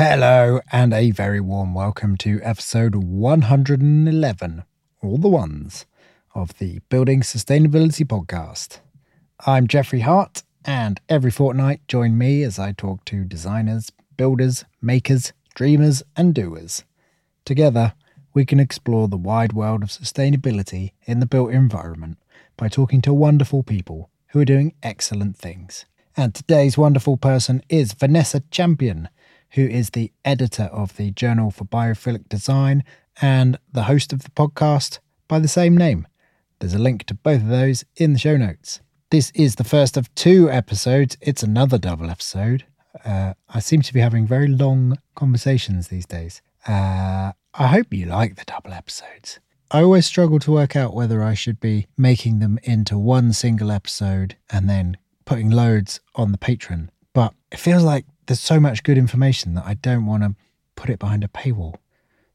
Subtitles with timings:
[0.00, 4.62] Hello, and a very warm welcome to episode 111,
[5.02, 5.86] all the ones,
[6.36, 8.78] of the Building Sustainability Podcast.
[9.44, 15.32] I'm Jeffrey Hart, and every fortnight join me as I talk to designers, builders, makers,
[15.56, 16.84] dreamers, and doers.
[17.44, 17.94] Together,
[18.32, 22.18] we can explore the wide world of sustainability in the built environment
[22.56, 25.86] by talking to wonderful people who are doing excellent things.
[26.16, 29.08] And today's wonderful person is Vanessa Champion
[29.50, 32.84] who is the editor of the Journal for Biophilic Design
[33.20, 36.06] and the host of the podcast by the same name.
[36.58, 38.80] There's a link to both of those in the show notes.
[39.10, 41.16] This is the first of two episodes.
[41.20, 42.64] It's another double episode.
[43.04, 46.42] Uh, I seem to be having very long conversations these days.
[46.66, 49.40] Uh, I hope you like the double episodes.
[49.70, 53.70] I always struggle to work out whether I should be making them into one single
[53.70, 56.88] episode and then putting loads on the Patreon.
[57.12, 60.36] But it feels like there's so much good information that I don't want to
[60.76, 61.76] put it behind a paywall.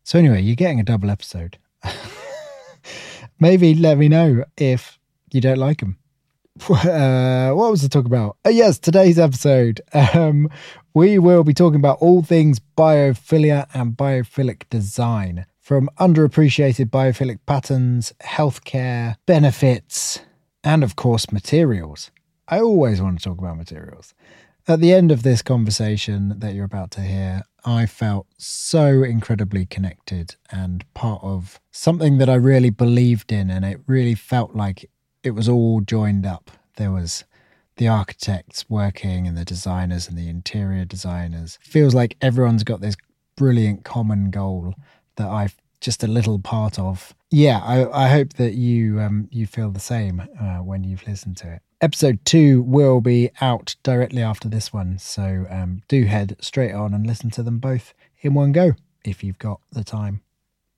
[0.03, 1.57] So, anyway, you're getting a double episode.
[3.39, 4.99] Maybe let me know if
[5.31, 5.97] you don't like them.
[6.69, 8.37] Uh, what was I talking about?
[8.45, 9.81] Uh, yes, today's episode.
[10.13, 10.49] Um,
[10.93, 18.13] we will be talking about all things biophilia and biophilic design from underappreciated biophilic patterns,
[18.21, 20.19] healthcare, benefits,
[20.63, 22.11] and of course, materials.
[22.47, 24.13] I always want to talk about materials.
[24.65, 29.65] At the end of this conversation that you're about to hear, I felt so incredibly
[29.65, 34.89] connected and part of something that I really believed in, and it really felt like
[35.21, 36.49] it was all joined up.
[36.77, 37.25] There was
[37.75, 41.59] the architects working and the designers and the interior designers.
[41.61, 42.95] Feels like everyone's got this
[43.35, 44.75] brilliant common goal
[45.17, 47.13] that I've just a little part of.
[47.31, 51.35] Yeah, I, I hope that you um, you feel the same uh, when you've listened
[51.37, 51.61] to it.
[51.83, 56.93] Episode two will be out directly after this one, so um, do head straight on
[56.93, 58.71] and listen to them both in one go
[59.03, 60.21] if you've got the time.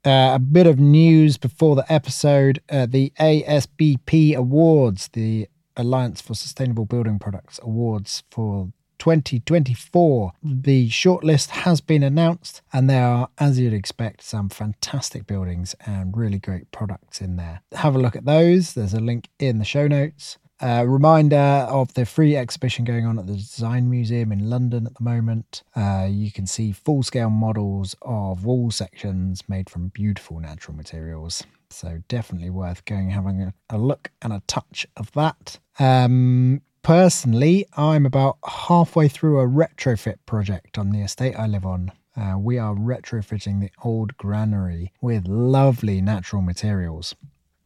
[0.03, 6.33] Uh, a bit of news before the episode uh, the ASBP Awards, the Alliance for
[6.33, 10.31] Sustainable Building Products Awards for 2024.
[10.41, 16.17] The shortlist has been announced, and there are, as you'd expect, some fantastic buildings and
[16.17, 17.61] really great products in there.
[17.73, 18.73] Have a look at those.
[18.73, 20.39] There's a link in the show notes.
[20.61, 24.95] A reminder of the free exhibition going on at the Design Museum in London at
[24.95, 25.63] the moment.
[25.75, 31.43] Uh, you can see full scale models of wall sections made from beautiful natural materials.
[31.69, 35.59] So, definitely worth going having a, a look and a touch of that.
[35.77, 41.91] Um, personally, I'm about halfway through a retrofit project on the estate I live on.
[42.15, 47.13] Uh, we are retrofitting the old granary with lovely natural materials,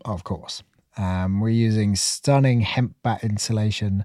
[0.04, 0.64] of course.
[1.00, 4.04] Um, we're using stunning hemp batt insulation.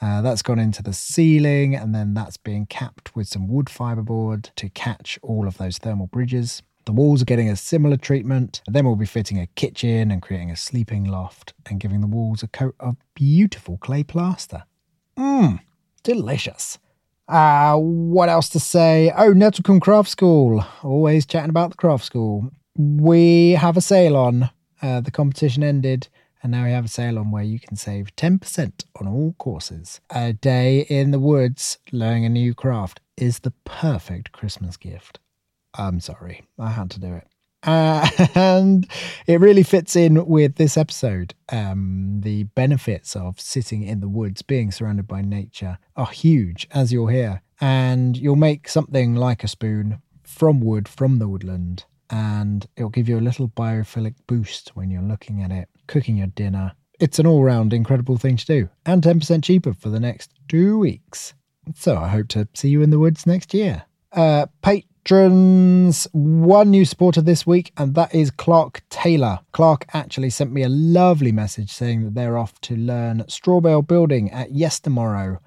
[0.00, 4.50] Uh, that's gone into the ceiling and then that's being capped with some wood fiberboard
[4.54, 6.62] to catch all of those thermal bridges.
[6.84, 8.62] The walls are getting a similar treatment.
[8.68, 12.44] Then we'll be fitting a kitchen and creating a sleeping loft and giving the walls
[12.44, 14.62] a coat of beautiful clay plaster.
[15.18, 15.58] Mmm,
[16.04, 16.78] delicious.
[17.26, 19.12] Uh, what else to say?
[19.16, 20.64] Oh, Nettlecombe Craft School.
[20.84, 22.50] Always chatting about the craft school.
[22.76, 24.50] We have a sale on.
[24.80, 26.06] Uh, the competition ended
[26.46, 30.00] and now we have a sale on where you can save 10% on all courses.
[30.10, 35.18] A day in the woods learning a new craft is the perfect Christmas gift.
[35.74, 37.26] I'm sorry, I had to do it.
[37.64, 38.88] Uh, and
[39.26, 41.34] it really fits in with this episode.
[41.48, 46.92] Um, the benefits of sitting in the woods, being surrounded by nature, are huge, as
[46.92, 47.42] you'll hear.
[47.60, 53.08] And you'll make something like a spoon from wood, from the woodland, and it'll give
[53.08, 56.72] you a little biophilic boost when you're looking at it, cooking your dinner.
[56.98, 60.78] It's an all round incredible thing to do, and 10% cheaper for the next two
[60.78, 61.34] weeks.
[61.74, 63.84] So I hope to see you in the woods next year.
[64.12, 69.40] Uh, patrons, one new supporter this week, and that is Clark Taylor.
[69.52, 73.82] Clark actually sent me a lovely message saying that they're off to learn straw bale
[73.82, 75.40] building at Yes Tomorrow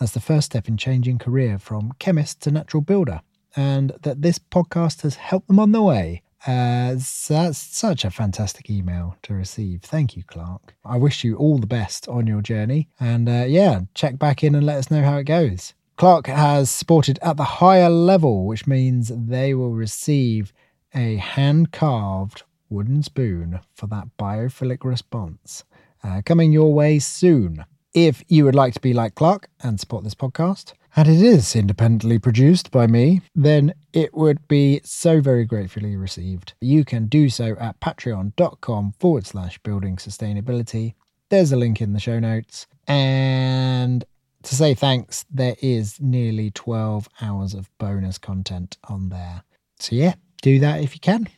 [0.00, 3.20] as the first step in changing career from chemist to natural builder
[3.56, 6.22] and that this podcast has helped them on the way.
[6.46, 6.94] Uh,
[7.28, 9.82] that's such a fantastic email to receive.
[9.82, 10.76] Thank you, Clark.
[10.84, 12.88] I wish you all the best on your journey.
[13.00, 15.74] And uh, yeah, check back in and let us know how it goes.
[15.96, 20.52] Clark has supported at the higher level, which means they will receive
[20.94, 25.64] a hand carved wooden spoon for that biophilic response
[26.04, 27.64] uh, coming your way soon.
[27.94, 31.54] If you would like to be like Clark and support this podcast, and it is
[31.54, 36.54] independently produced by me, then it would be so very gratefully received.
[36.60, 40.94] You can do so at patreon.com forward slash building sustainability.
[41.28, 42.66] There's a link in the show notes.
[42.88, 44.04] And
[44.42, 49.42] to say thanks, there is nearly 12 hours of bonus content on there.
[49.78, 51.28] So, yeah, do that if you can.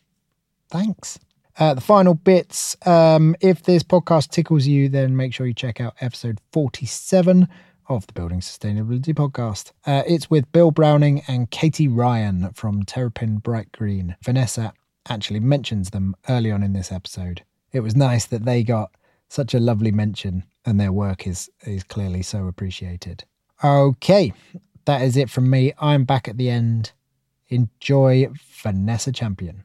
[0.70, 1.18] Thanks.
[1.58, 5.80] Uh, the final bits um, if this podcast tickles you, then make sure you check
[5.80, 7.48] out episode 47
[7.88, 9.72] of the Building Sustainability Podcast.
[9.86, 14.16] Uh, it's with Bill Browning and Catie Ryan from Terrapin Bright Green.
[14.22, 14.72] Vanessa
[15.08, 17.42] actually mentions them early on in this episode.
[17.72, 18.90] It was nice that they got
[19.28, 23.24] such a lovely mention and their work is is clearly so appreciated.
[23.62, 24.32] Okay,
[24.84, 25.72] that is it from me.
[25.78, 26.92] I'm back at the end.
[27.48, 28.28] Enjoy
[28.62, 29.64] Vanessa Champion.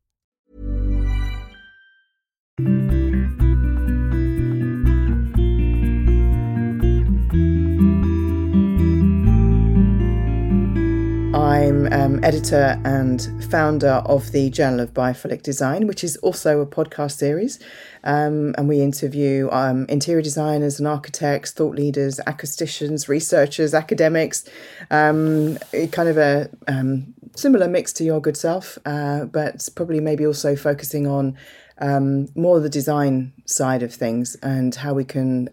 [11.41, 16.67] I'm um, editor and founder of the Journal of Biophilic Design, which is also a
[16.67, 17.59] podcast series.
[18.03, 24.47] Um, and we interview um, interior designers and architects, thought leaders, acousticians, researchers, academics.
[24.91, 25.57] Um,
[25.91, 30.55] kind of a um, similar mix to your good self, uh, but probably maybe also
[30.55, 31.35] focusing on
[31.79, 35.49] um, more the design side of things and how we can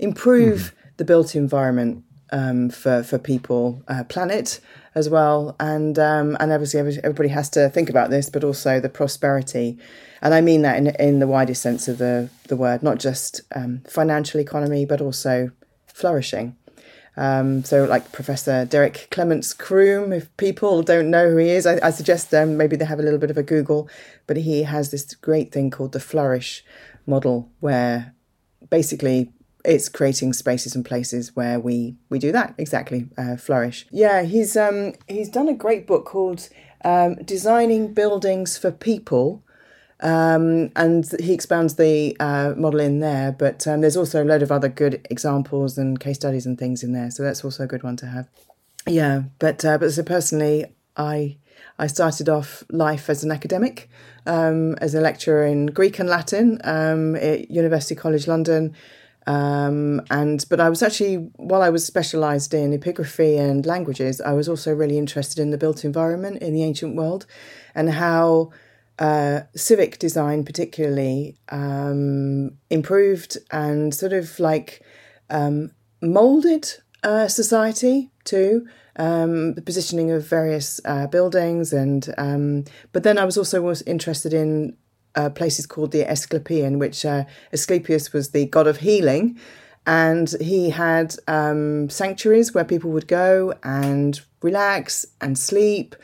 [0.00, 0.96] improve mm.
[0.96, 2.02] the built environment
[2.32, 4.60] um, for for people, uh, planet
[4.94, 8.88] as well, and um, and obviously everybody has to think about this, but also the
[8.88, 9.78] prosperity,
[10.22, 13.40] and I mean that in in the widest sense of the the word, not just
[13.54, 15.50] um, financial economy, but also
[15.86, 16.56] flourishing.
[17.16, 21.90] Um, so, like Professor Derek Clements-Croome, if people don't know who he is, I, I
[21.90, 23.88] suggest um, maybe they have a little bit of a Google.
[24.26, 26.64] But he has this great thing called the Flourish
[27.06, 28.14] model, where
[28.70, 29.32] basically
[29.64, 33.86] it's creating spaces and places where we we do that exactly uh, flourish.
[33.90, 36.48] Yeah he's um he's done a great book called
[36.84, 39.42] um, designing buildings for people.
[40.02, 44.40] Um, and he expands the uh, model in there but um, there's also a load
[44.42, 47.66] of other good examples and case studies and things in there so that's also a
[47.66, 48.26] good one to have.
[48.86, 50.64] Yeah but uh, but so personally
[50.96, 51.36] i
[51.78, 53.88] I started off life as an academic,
[54.26, 58.74] um, as a lecturer in Greek and Latin um, at University College London,
[59.30, 64.32] um, and but I was actually while I was specialised in epigraphy and languages, I
[64.32, 67.26] was also really interested in the built environment in the ancient world,
[67.72, 68.50] and how
[68.98, 74.82] uh, civic design particularly um, improved and sort of like
[75.30, 75.70] um,
[76.02, 78.66] molded uh, society too.
[78.96, 83.82] Um, the positioning of various uh, buildings and um, but then I was also was
[83.82, 84.76] interested in
[85.14, 89.38] uh, places called the Asclepieion, which uh, Asclepius was the god of healing.
[89.86, 95.96] And he had um, sanctuaries where people would go and relax and sleep.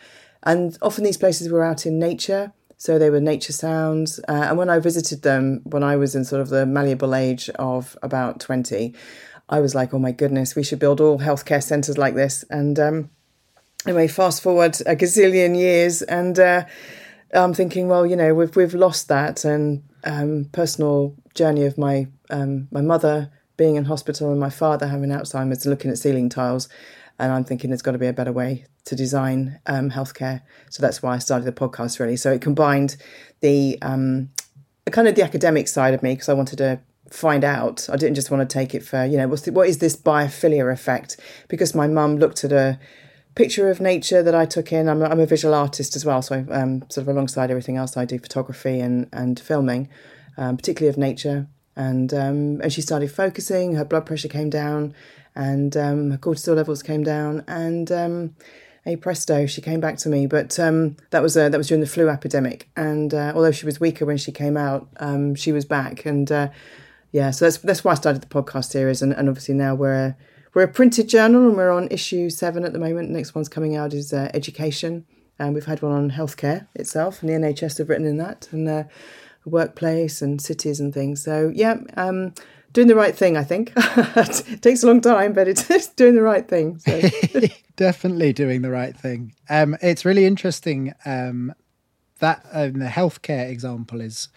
[0.42, 2.52] And often these places were out in nature.
[2.78, 4.18] So they were nature sounds.
[4.28, 7.48] Uh, and when I visited them, when I was in sort of the malleable age
[7.50, 8.94] of about 20,
[9.48, 12.44] I was like, oh my goodness, we should build all healthcare centres like this.
[12.50, 13.10] And um,
[13.86, 16.64] anyway, fast forward a gazillion years, and uh,
[17.35, 22.09] I'm thinking, well, you know, we've we've lost that, and um, personal journey of my
[22.30, 26.68] um, my mother being in hospital and my father having Alzheimer's looking at ceiling tiles,
[27.18, 30.42] and I'm thinking there's got to be a better way to design um, healthcare.
[30.71, 32.16] So that's why I started the podcast really.
[32.16, 32.97] So it combined
[33.40, 34.30] the um,
[34.90, 36.80] kind of the academic side of me because I wanted to
[37.11, 37.88] find out.
[37.90, 39.97] I didn't just want to take it for, you know, what's the, what is this
[39.97, 41.18] biophilia effect?
[41.49, 42.78] Because my mum looked at a
[43.37, 44.88] picture of nature that I took in.
[44.88, 47.97] I'm a, I'm a visual artist as well, so um, sort of alongside everything else,
[47.97, 49.88] I do photography and and filming,
[50.37, 51.47] um, particularly of nature.
[51.76, 53.75] And um, and she started focusing.
[53.76, 54.95] Her blood pressure came down,
[55.37, 58.35] and um, her cortisol levels came down, and um,
[58.85, 60.26] hey presto, she came back to me.
[60.26, 63.66] But um, that was uh, that was during the flu epidemic, and uh, although she
[63.66, 66.49] was weaker when she came out, um, she was back, and uh,
[67.12, 70.16] yeah, so that's that's why I started the podcast series, and, and obviously now we're
[70.56, 73.08] we're a printed journal, and we're on issue seven at the moment.
[73.08, 75.04] The next one's coming out is uh, education,
[75.38, 78.66] and we've had one on healthcare itself, and the NHS have written in that, and
[78.66, 78.84] uh,
[79.44, 81.22] workplace and cities and things.
[81.22, 82.32] So yeah, um,
[82.72, 83.36] doing the right thing.
[83.36, 86.78] I think it takes a long time, but it's doing the right thing.
[86.78, 87.02] So.
[87.76, 89.34] Definitely doing the right thing.
[89.50, 90.94] Um, it's really interesting.
[91.04, 91.52] Um,
[92.20, 94.30] that um, the healthcare example is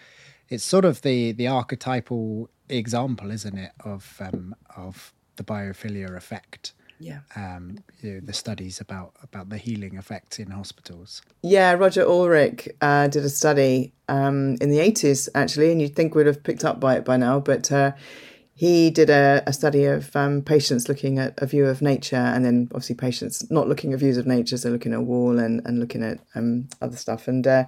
[0.49, 6.73] it's sort of the the archetypal example, isn't it, of um, of the biophilia effect.
[6.99, 7.21] Yeah.
[7.35, 11.21] Um, you know, the studies about about the healing effects in hospitals.
[11.41, 16.13] Yeah, Roger Ulrich uh, did a study um, in the eighties actually, and you'd think
[16.13, 17.71] we'd have picked up by it by now, but.
[17.71, 17.91] Uh,
[18.59, 22.43] he did a, a study of um, patients looking at a view of nature, and
[22.43, 25.61] then obviously patients not looking at views of nature, so looking at a wall and,
[25.65, 27.29] and looking at um, other stuff.
[27.29, 27.63] And uh,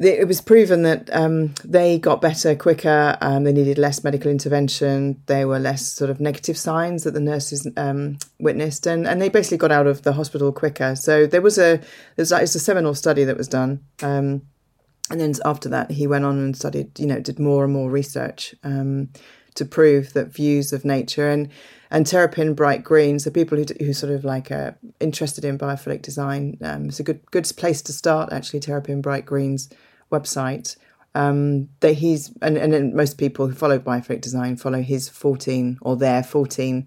[0.00, 3.16] it was proven that um, they got better quicker.
[3.20, 5.20] Um, they needed less medical intervention.
[5.26, 9.28] There were less sort of negative signs that the nurses um, witnessed, and, and they
[9.28, 10.94] basically got out of the hospital quicker.
[10.94, 11.80] So there was a
[12.16, 14.42] there's it's a seminal study that was done, um,
[15.10, 17.90] and then after that he went on and studied, you know, did more and more
[17.90, 19.08] research um,
[19.54, 21.50] to prove that views of nature and
[21.90, 23.18] and terrapin bright green.
[23.18, 27.04] So people who, who sort of like are interested in biophilic design, um, it's a
[27.04, 28.32] good good place to start.
[28.32, 29.68] Actually, terrapin bright greens
[30.10, 30.76] website.
[31.14, 35.96] Um, that he's and, and most people who follow biophilic design follow his 14 or
[35.96, 36.86] their 14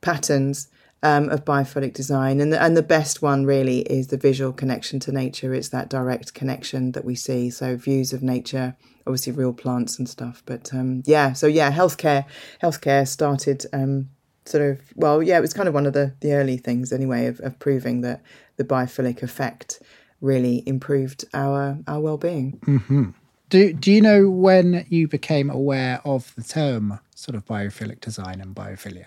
[0.00, 0.68] patterns
[1.02, 2.40] um, of biophilic design.
[2.40, 5.54] And the, and the best one really is the visual connection to nature.
[5.54, 7.50] It's that direct connection that we see.
[7.50, 8.76] So views of nature
[9.06, 12.24] obviously real plants and stuff but um, yeah so yeah healthcare
[12.62, 14.08] healthcare started um,
[14.44, 17.26] sort of well yeah it was kind of one of the the early things anyway
[17.26, 18.22] of, of proving that
[18.56, 19.80] the biophilic effect
[20.22, 22.58] really improved our our well-being.
[22.64, 23.10] Mm-hmm.
[23.50, 28.40] Do Do you know when you became aware of the term sort of biophilic design
[28.40, 29.06] and biophilia?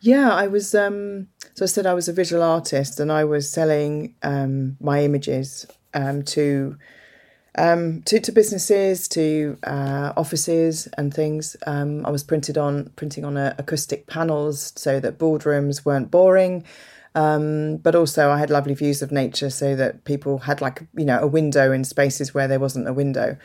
[0.00, 0.74] Yeah, I was.
[0.74, 5.02] Um, so I said I was a visual artist, and I was selling um, my
[5.02, 6.76] images um, to,
[7.56, 11.56] um, to to businesses, to uh, offices, and things.
[11.66, 16.64] Um, I was printed on printing on uh, acoustic panels so that boardrooms weren't boring.
[17.14, 21.04] Um, but also, I had lovely views of nature so that people had like, you
[21.04, 23.36] know, a window in spaces where there wasn't a window.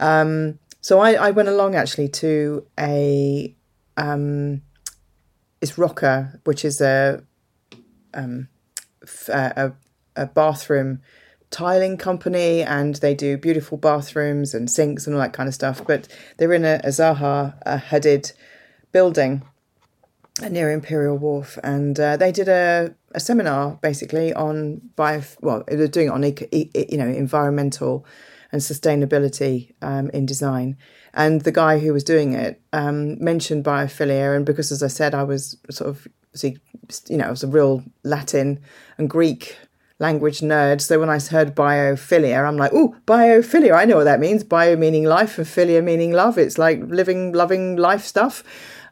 [0.00, 3.54] Um, so I, I, went along actually to a,
[3.96, 4.62] um,
[5.60, 7.22] it's Roca, which is a,
[8.12, 8.48] um,
[9.28, 9.72] a,
[10.16, 11.00] a bathroom
[11.50, 15.80] tiling company and they do beautiful bathrooms and sinks and all that kind of stuff.
[15.86, 17.78] But they're in a, a Zaha a
[18.90, 19.42] building
[20.42, 25.22] near Imperial Wharf, and uh, they did a, a seminar basically on bio.
[25.40, 28.04] Well, they're doing it on eco, you know environmental
[28.52, 30.76] and sustainability um, in design.
[31.12, 35.14] And the guy who was doing it um, mentioned biophilia, and because, as I said,
[35.14, 36.08] I was sort of
[36.42, 38.60] you know, I was a real Latin
[38.98, 39.56] and Greek
[40.00, 40.80] language nerd.
[40.80, 43.74] So when I heard biophilia, I'm like, oh, biophilia.
[43.74, 44.42] I know what that means.
[44.42, 46.38] Bio meaning life, and philia meaning love.
[46.38, 48.42] It's like living, loving life stuff.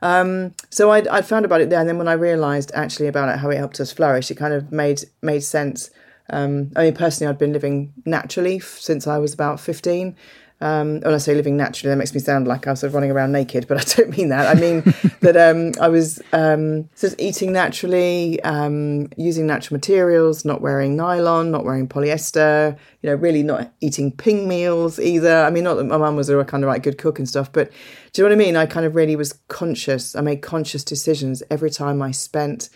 [0.03, 3.29] Um, so I'd, I'd found about it there, and then when I realised actually about
[3.29, 5.91] it, how it helped us flourish, it kind of made made sense.
[6.31, 10.17] Um, I mean, personally, I'd been living naturally since I was about fifteen.
[10.63, 12.95] Um, when I say living naturally, that makes me sound like I was sort of
[12.95, 14.47] running around naked, but I don't mean that.
[14.47, 14.83] I mean
[15.21, 20.95] that um, I was um, sort of eating naturally, um, using natural materials, not wearing
[20.95, 25.45] nylon, not wearing polyester, you know, really not eating ping meals either.
[25.45, 27.53] I mean, not that my mum was a kind of like good cook and stuff,
[27.53, 27.73] but
[28.13, 28.57] do you know what I mean?
[28.57, 30.15] I kind of really was conscious.
[30.15, 32.69] I made conscious decisions every time I spent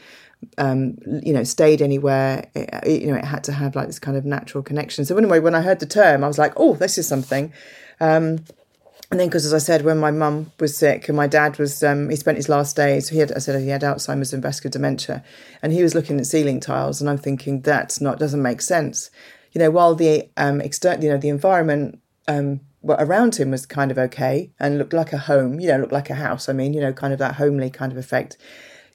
[0.58, 4.16] um, you know, stayed anywhere, it, you know, it had to have like this kind
[4.16, 5.04] of natural connection.
[5.04, 7.52] So anyway, when I heard the term, I was like, oh, this is something.
[8.00, 8.44] Um,
[9.10, 11.82] and then, because as I said, when my mum was sick and my dad was,
[11.84, 13.08] um, he spent his last days.
[13.08, 15.22] He had, I said, he had Alzheimer's and vascular dementia,
[15.62, 19.10] and he was looking at ceiling tiles, and I'm thinking that's not doesn't make sense.
[19.52, 23.92] You know, while the um, external, you know, the environment um, around him was kind
[23.92, 25.60] of okay and looked like a home.
[25.60, 26.48] You know, looked like a house.
[26.48, 28.36] I mean, you know, kind of that homely kind of effect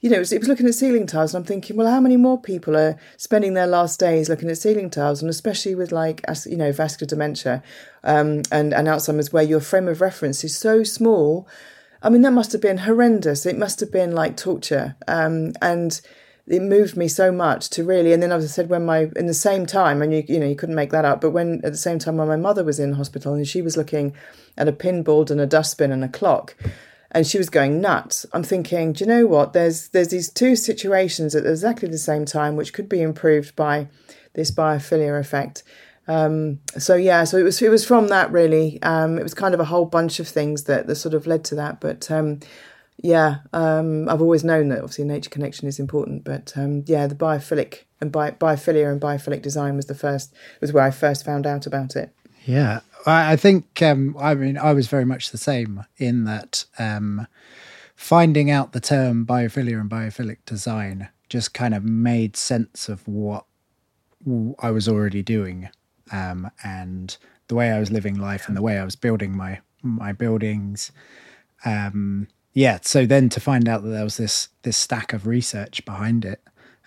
[0.02, 2.02] you know, it was, it was, looking at ceiling tiles, and I'm thinking, well, how
[2.02, 5.92] many more people are spending their last days looking at ceiling tiles, and especially with
[5.92, 7.62] like, you know, vascular dementia
[8.04, 11.48] um, and and Alzheimer's, where your frame of reference is so small.
[12.02, 13.46] I mean, that must have been horrendous.
[13.46, 16.02] It must have been like torture, um, and
[16.48, 18.12] it moved me so much to really.
[18.12, 20.48] And then, as I said, when my in the same time, and you you know
[20.48, 22.80] you couldn't make that up, but when at the same time when my mother was
[22.80, 24.16] in hospital and she was looking
[24.58, 26.56] at a pinboard and a dustbin and a clock
[27.12, 28.26] and she was going nuts.
[28.34, 29.54] I'm thinking, do you know what?
[29.54, 33.88] There's there's these two situations at exactly the same time which could be improved by
[34.34, 35.64] this biophilia effect.
[36.08, 38.82] Um, so yeah, so it was it was from that really.
[38.82, 41.44] Um, it was kind of a whole bunch of things that that sort of led
[41.46, 41.82] to that.
[41.82, 42.40] But um,
[42.98, 46.24] yeah, um, I've always known that obviously nature connection is important.
[46.24, 50.72] But um, yeah, the biophilic and bi- biophilia and biophilic design was the first was
[50.72, 52.14] where I first found out about it.
[52.46, 57.28] Yeah, I, think um, I mean I was very much the same in that um,
[57.96, 63.46] finding out the term biophilia and biophilic design just kind of made sense of what
[64.60, 65.70] I was already doing
[66.12, 67.18] um, and
[67.48, 70.92] the way I was living life and the way I was building my my buildings.
[71.66, 75.84] Um, yeah, so then to find out that there was this this stack of research
[75.86, 76.42] behind it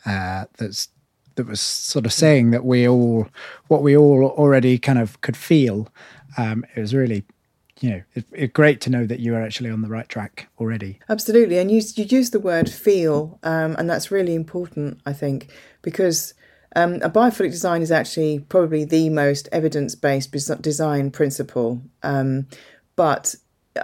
[0.06, 0.88] uh, that's
[1.36, 3.28] that was sort of saying that we all
[3.68, 5.88] what we all already kind of could feel.
[6.36, 7.24] Um, it was really
[7.80, 11.00] you know, it, great to know that you are actually on the right track already.
[11.08, 15.50] Absolutely, and you you use the word feel, um, and that's really important, I think,
[15.82, 16.34] because
[16.76, 22.46] um, a biophilic design is actually probably the most evidence based design principle, um,
[22.96, 23.34] but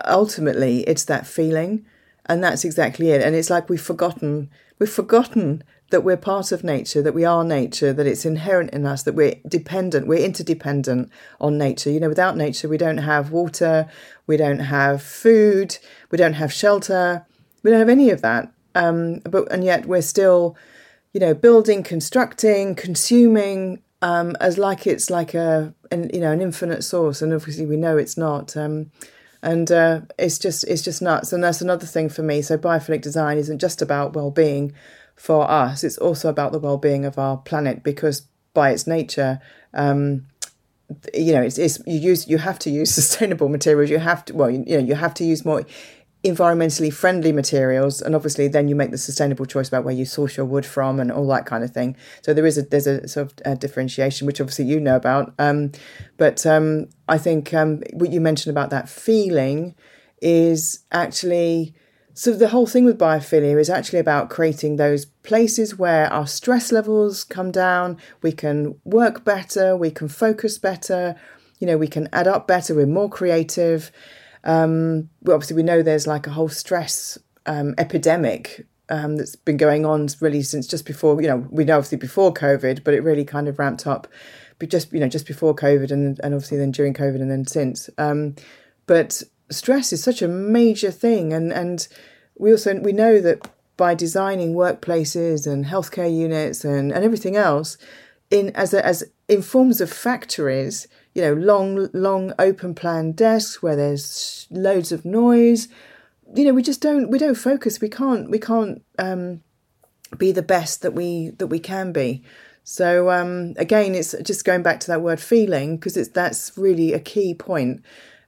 [0.07, 1.85] ultimately it's that feeling,
[2.27, 3.23] and that's exactly it.
[3.23, 7.45] And it's like we've forgotten we've forgotten that we're part of nature, that we are
[7.45, 11.11] nature, that it's inherent in us, that we're dependent, we're interdependent
[11.41, 11.91] on nature.
[11.91, 13.89] You know, without nature, we don't have water,
[14.27, 15.79] we don't have food,
[16.11, 17.27] we don't have shelter,
[17.63, 18.53] we don't have any of that.
[18.75, 20.57] Um, but and yet we're still,
[21.13, 26.41] you know, building, constructing, consuming, um, as like it's like a, an, you know, an
[26.41, 28.57] infinite source, and obviously we know it's not.
[28.57, 28.93] Um,
[29.43, 32.43] and uh, it's just it's just nuts, and that's another thing for me.
[32.43, 34.73] So biophilic design isn't just about well-being
[35.21, 38.23] for us, it's also about the well-being of our planet because
[38.55, 39.39] by its nature,
[39.75, 40.27] um,
[41.13, 43.91] you know, it's, it's you use you have to use sustainable materials.
[43.91, 45.65] You have to well, you, you know, you have to use more
[46.23, 50.37] environmentally friendly materials and obviously then you make the sustainable choice about where you source
[50.37, 53.09] your wood from and all that kind of thing so there is a there's a
[53.09, 55.73] sort of a differentiation which obviously you know about um,
[56.19, 59.75] but um, i think um, what you mentioned about that feeling
[60.21, 61.75] is actually
[62.13, 66.71] so the whole thing with biophilia is actually about creating those places where our stress
[66.73, 71.15] levels come down, we can work better, we can focus better,
[71.61, 73.91] you know, we can add up better, we're more creative.
[74.45, 79.87] Um, obviously, we know there's like a whole stress um, epidemic um, that's been going
[79.87, 83.25] on really since just before, you know, we know obviously before COVID, but it really
[83.25, 84.09] kind of ramped up
[84.61, 87.47] but just, you know, just before COVID and, and obviously then during COVID and then
[87.47, 87.91] since.
[87.99, 88.37] Um,
[88.87, 91.89] but stress is such a major thing and and
[92.39, 97.79] we also we know that by designing workplaces and healthcare units and, and everything else
[98.31, 103.63] in as a, as in forms of factories you know long long open plan desks
[103.63, 105.69] where there's loads of noise.
[106.35, 107.81] You know we just don't we don't focus.
[107.81, 109.43] We can't we can't um,
[110.17, 112.23] be the best that we that we can be.
[112.63, 116.93] So um, again it's just going back to that word feeling because it's that's really
[116.93, 117.83] a key point.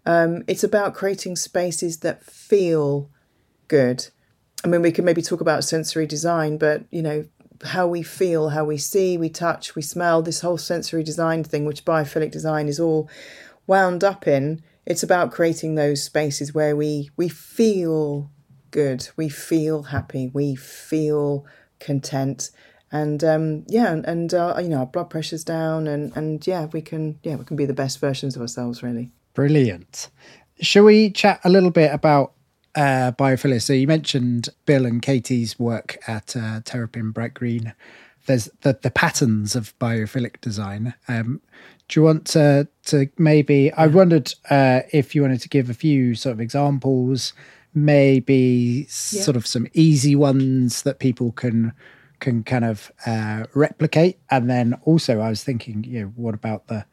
[0.04, 3.08] Um, it's about creating spaces that feel
[3.68, 4.08] good.
[4.64, 7.24] I mean, we can maybe talk about sensory design, but you know,
[7.64, 11.64] how we feel, how we see, we touch, we smell, this whole sensory design thing,
[11.64, 13.08] which biophilic design is all
[13.66, 14.62] wound up in.
[14.84, 18.30] It's about creating those spaces where we we feel
[18.70, 21.46] good, we feel happy, we feel
[21.78, 22.50] content,
[22.90, 26.66] and um, yeah, and, and uh, you know, our blood pressure's down, and and yeah,
[26.66, 29.12] we can yeah we can be the best versions of ourselves, really.
[29.34, 30.10] Brilliant.
[30.60, 32.32] Shall we chat a little bit about
[32.74, 33.60] uh, biophilia?
[33.60, 37.74] So you mentioned Bill and Catie's work at uh, Terrapin Bright Green.
[38.26, 40.94] There's the, the patterns of biophilic design.
[41.08, 41.40] Um,
[41.88, 43.72] do you want to, to maybe?
[43.72, 47.32] I wondered uh, if you wanted to give a few sort of examples,
[47.74, 49.22] maybe yeah.
[49.22, 51.72] sort of some easy ones that people can
[52.20, 56.68] can kind of uh, replicate, and then also I was thinking, you know, what about
[56.68, 56.86] the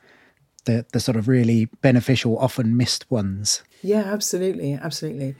[0.65, 3.63] the the sort of really beneficial, often missed ones.
[3.81, 5.35] Yeah, absolutely, absolutely.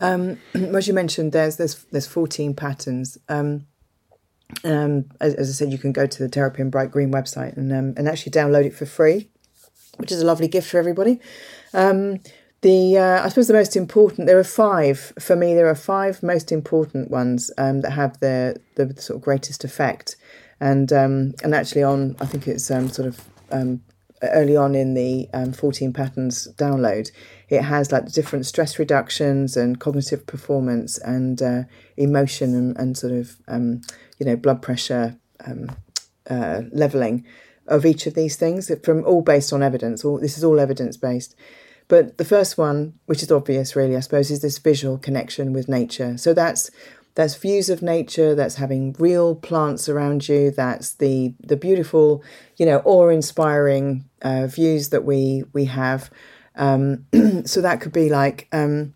[0.00, 3.18] Um, as you mentioned, there's there's there's 14 patterns.
[3.28, 3.66] Um,
[4.64, 7.72] um, as, as, I said, you can go to the Terrapin Bright Green website and
[7.72, 9.30] um, and actually download it for free,
[9.98, 11.20] which is a lovely gift for everybody.
[11.72, 12.20] Um,
[12.62, 14.26] The uh, I suppose the most important.
[14.26, 15.54] There are five for me.
[15.54, 20.16] There are five most important ones um, that have the the sort of greatest effect,
[20.60, 23.24] and and actually on I think it's sort of
[24.22, 27.10] early on in the um, 14 patterns download,
[27.48, 31.62] it has like different stress reductions and cognitive performance and uh,
[31.96, 33.80] emotion and, and, sort of um,
[34.18, 35.70] you know blood pressure um,
[36.28, 37.24] uh, leveling
[37.66, 40.04] of each of these things from all based on evidence.
[40.04, 41.34] All this is all evidence based.
[41.88, 45.68] But the first one, which is obvious really, I suppose, is this visual connection with
[45.68, 46.16] nature.
[46.18, 46.70] So that's
[47.14, 52.22] that's views of nature that's having real plants around you that's the the beautiful
[52.56, 56.10] you know awe-inspiring uh, views that we we have.
[56.56, 57.06] Um,
[57.44, 58.94] so that could be like um,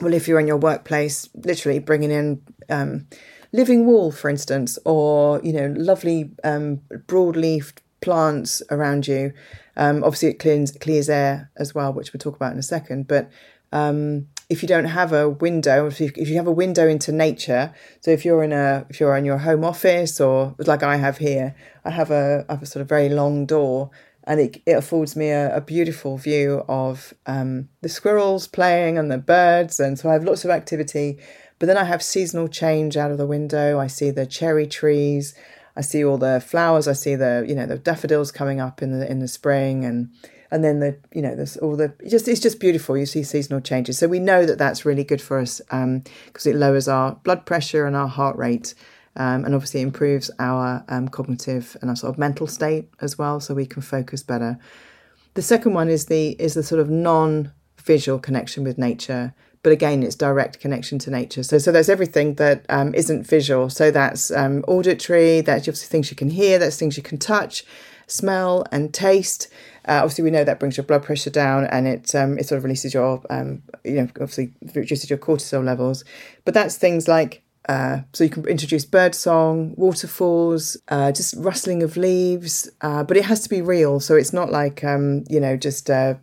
[0.00, 3.06] well if you're in your workplace literally bringing in um,
[3.52, 9.32] living wall for instance or you know lovely um, broad-leafed plants around you.
[9.76, 13.08] Um, obviously it cleans clears air as well which we'll talk about in a second
[13.08, 13.30] but
[13.72, 17.12] um, if you don't have a window, if you, if you have a window into
[17.12, 20.96] nature, so if you're in a if you're in your home office or like I
[20.96, 21.54] have here,
[21.84, 23.90] I have a I have a sort of very long door,
[24.24, 29.10] and it it affords me a, a beautiful view of um, the squirrels playing and
[29.10, 31.18] the birds, and so I have lots of activity.
[31.58, 33.78] But then I have seasonal change out of the window.
[33.78, 35.34] I see the cherry trees.
[35.76, 36.86] I see all the flowers.
[36.86, 40.10] I see the you know the daffodils coming up in the in the spring and
[40.54, 42.96] and then the you know there's all the just it's just beautiful.
[42.96, 43.98] You see seasonal changes.
[43.98, 47.44] So we know that that's really good for us because um, it lowers our blood
[47.44, 48.72] pressure and our heart rate
[49.16, 53.40] um, and obviously improves our um, cognitive and our sort of mental state as well
[53.40, 54.56] so we can focus better.
[55.34, 57.50] The second one is the is the sort of non
[57.82, 61.42] visual connection with nature but again it's direct connection to nature.
[61.42, 63.70] So so there's everything that um, not visual.
[63.70, 67.64] So that's um, auditory that's obviously things you can hear that's things you can touch
[68.06, 69.48] smell and taste
[69.86, 72.58] uh, obviously, we know that brings your blood pressure down, and it um, it sort
[72.58, 76.04] of releases your um, you know obviously reduces your cortisol levels.
[76.44, 81.82] But that's things like uh, so you can introduce bird song, waterfalls, uh, just rustling
[81.82, 84.00] of leaves, uh, but it has to be real.
[84.00, 86.14] So it's not like um, you know just uh,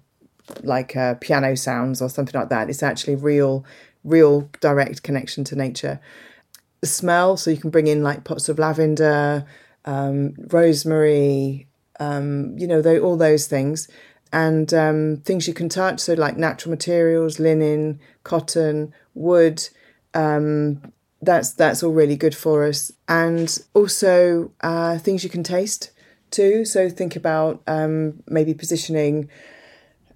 [0.64, 2.70] like uh, piano sounds or something like that.
[2.70, 3.66] It's actually real,
[4.04, 6.00] real direct connection to nature.
[6.82, 9.46] The smell, so you can bring in like pots of lavender,
[9.86, 11.68] um, rosemary,
[12.02, 13.88] um, you know, they, all those things.
[14.34, 19.68] And um, things you can touch, so like natural materials, linen, cotton, wood.
[20.14, 20.82] Um,
[21.22, 22.92] that's that's all really good for us.
[23.08, 25.92] And also uh, things you can taste
[26.32, 26.66] too.
[26.66, 29.30] So think about um, maybe positioning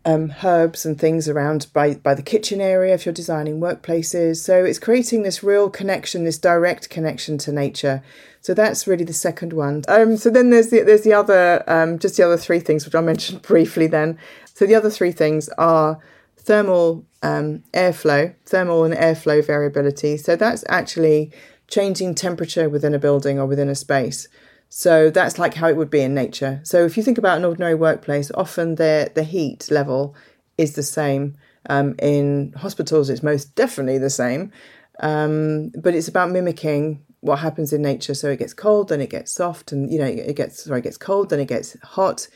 [0.05, 4.37] um, herbs and things around by, by the kitchen area if you're designing workplaces.
[4.37, 8.01] So it's creating this real connection, this direct connection to nature.
[8.45, 9.81] So that's really the second one.
[9.88, 12.93] Um, so then there's the there's the other um, just the other three things which
[12.93, 13.88] I mentioned briefly.
[13.88, 14.19] Then
[14.53, 15.99] so the other three things are
[16.38, 20.17] thermal um, airflow, thermal and airflow variability.
[20.17, 21.31] So that's actually
[21.67, 24.27] changing temperature within a building or within a space.
[24.69, 26.62] So that's like how it would be in nature.
[26.62, 30.13] So if you think about an ordinary workplace, often the the heat level
[30.60, 31.34] is the same.
[31.67, 34.51] Um, in hospitals, it's most definitely the same.
[34.99, 38.13] Um, but it's about mimicking what happens in nature.
[38.13, 40.83] So it gets cold, then it gets soft, and you know it gets sorry, it
[40.83, 42.27] gets cold, then it gets hot.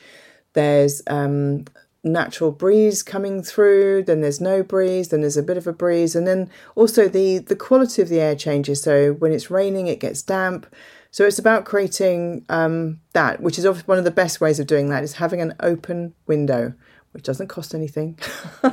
[0.52, 1.64] There's um,
[2.02, 6.16] natural breeze coming through, then there's no breeze, then there's a bit of a breeze,
[6.16, 8.82] and then also the the quality of the air changes.
[8.82, 10.66] So when it's raining, it gets damp.
[11.12, 14.90] So it's about creating um, that, which is one of the best ways of doing
[14.90, 16.72] that is having an open window,
[17.12, 18.18] which doesn't cost anything,
[18.62, 18.70] uh,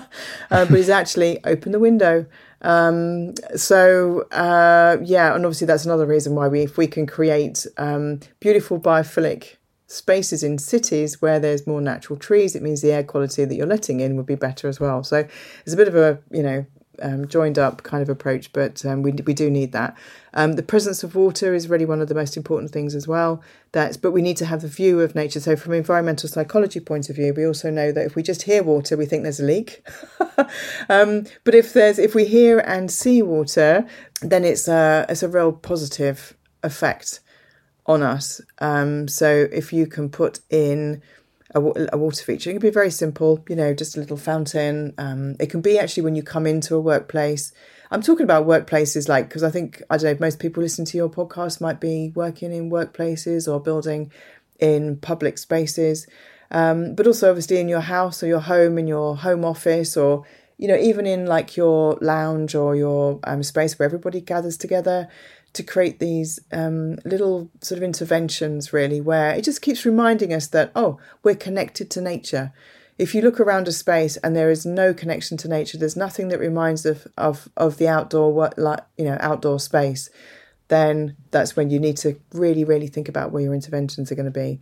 [0.50, 2.26] but is actually open the window.
[2.62, 7.66] Um, so uh, yeah, and obviously that's another reason why we, if we can create
[7.78, 13.04] um, beautiful biophilic spaces in cities where there's more natural trees, it means the air
[13.04, 15.04] quality that you're letting in would be better as well.
[15.04, 15.28] So
[15.66, 16.66] it's a bit of a you know
[17.02, 19.98] um, joined up kind of approach, but um, we we do need that.
[20.34, 23.42] Um, the presence of water is really one of the most important things as well.
[23.72, 25.40] That's but we need to have a view of nature.
[25.40, 28.64] So from environmental psychology point of view, we also know that if we just hear
[28.64, 29.86] water, we think there's a leak.
[30.88, 33.88] Um, but if there's if we hear and see water,
[34.22, 37.22] then it's a it's a real positive effect
[37.88, 38.42] on us.
[38.60, 41.02] Um, so if you can put in
[41.58, 42.50] a, a, water feature.
[42.50, 44.94] It can be very simple, you know, just a little fountain.
[44.98, 47.52] Um, it can be actually when you come into a workplace.
[47.92, 50.98] I'm talking about workplaces like, because I think, I don't know, most people listen to
[50.98, 54.12] your podcast might be working in workplaces or building
[54.60, 56.08] in public spaces.
[56.52, 60.26] Um, but also obviously in your house or your home, in your home office, or,
[60.58, 65.08] you know, even in like your lounge or your um, space where everybody gathers together
[65.58, 70.48] to create these um, little sort of interventions, really, where it just keeps reminding us
[70.48, 72.54] that, oh, we're connected to nature.
[72.98, 76.30] if you look around a space and there is no connection to nature, there's nothing
[76.30, 80.10] that reminds of of of the outdoor what like you know outdoor space,
[80.70, 84.26] then that's when you need to really really think about where your interventions are going
[84.26, 84.60] to be.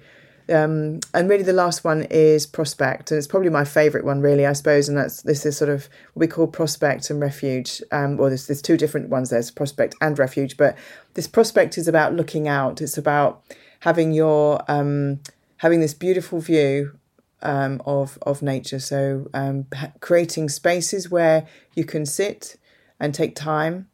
[0.49, 4.45] Um, and really, the last one is prospect, and it's probably my favourite one, really,
[4.45, 4.87] I suppose.
[4.87, 7.81] And that's this is sort of what we call prospect and refuge.
[7.91, 9.29] Um, well, there's there's two different ones.
[9.29, 10.77] There's prospect and refuge, but
[11.15, 12.81] this prospect is about looking out.
[12.81, 13.43] It's about
[13.81, 15.19] having your um,
[15.57, 16.97] having this beautiful view
[17.41, 18.79] um, of of nature.
[18.79, 19.65] So um,
[19.99, 22.57] creating spaces where you can sit
[22.99, 23.87] and take time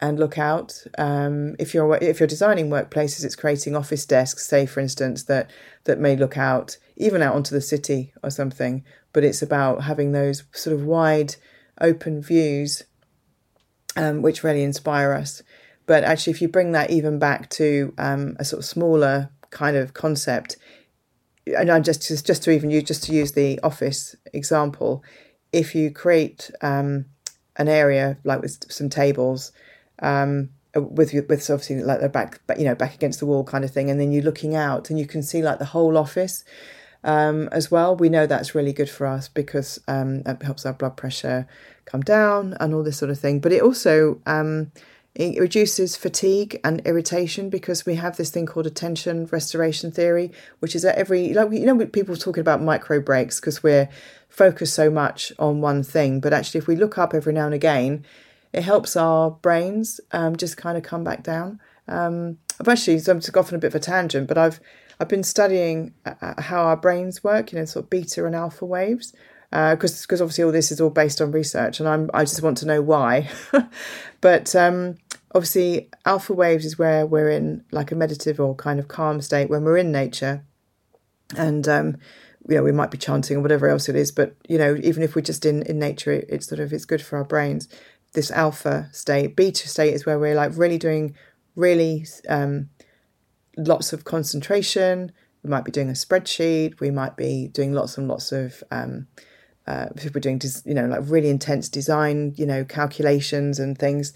[0.00, 0.84] and look out.
[0.98, 5.50] Um, if you're if you're designing workplaces, it's creating office desks, say for instance, that
[5.84, 8.84] that may look out even out onto the city or something.
[9.12, 11.36] But it's about having those sort of wide,
[11.80, 12.84] open views,
[13.96, 15.42] um, which really inspire us.
[15.86, 19.76] But actually, if you bring that even back to um, a sort of smaller kind
[19.76, 20.56] of concept,
[21.46, 25.02] and I'm just just, just to even use just to use the office example,
[25.52, 27.06] if you create um,
[27.56, 29.52] an area like with some tables,
[30.00, 33.70] um, with with obviously like the back, you know, back against the wall kind of
[33.70, 36.44] thing, and then you're looking out and you can see like the whole office.
[37.04, 40.72] Um, as well, we know that's really good for us because um, it helps our
[40.72, 41.46] blood pressure
[41.84, 43.38] come down and all this sort of thing.
[43.38, 44.72] But it also um,
[45.16, 50.76] it reduces fatigue and irritation because we have this thing called attention restoration theory, which
[50.76, 53.88] is that every, like, you know, people talking about micro breaks because we're
[54.28, 56.20] focused so much on one thing.
[56.20, 58.04] But actually, if we look up every now and again,
[58.56, 61.60] it helps our brains um, just kind of come back down.
[61.88, 64.60] Um, I've actually, so I'm just off on a bit of a tangent, but I've
[64.98, 68.34] I've been studying uh, uh, how our brains work, you know, sort of beta and
[68.34, 69.12] alpha waves,
[69.50, 72.42] because uh, because obviously all this is all based on research, and I'm I just
[72.42, 73.28] want to know why.
[74.22, 74.96] but um,
[75.34, 79.50] obviously, alpha waves is where we're in like a meditative or kind of calm state
[79.50, 80.44] when we're in nature,
[81.36, 81.98] and um,
[82.48, 84.10] you know we might be chanting or whatever else it is.
[84.10, 86.86] But you know, even if we're just in in nature, it, it's sort of it's
[86.86, 87.68] good for our brains.
[88.16, 91.14] This alpha state, beta state is where we're like really doing
[91.54, 92.70] really um,
[93.56, 95.12] lots of concentration.
[95.42, 96.80] We might be doing a spreadsheet.
[96.80, 99.06] We might be doing lots and lots of um,
[99.66, 104.12] uh, we're doing, you know, like really intense design, you know, calculations and things,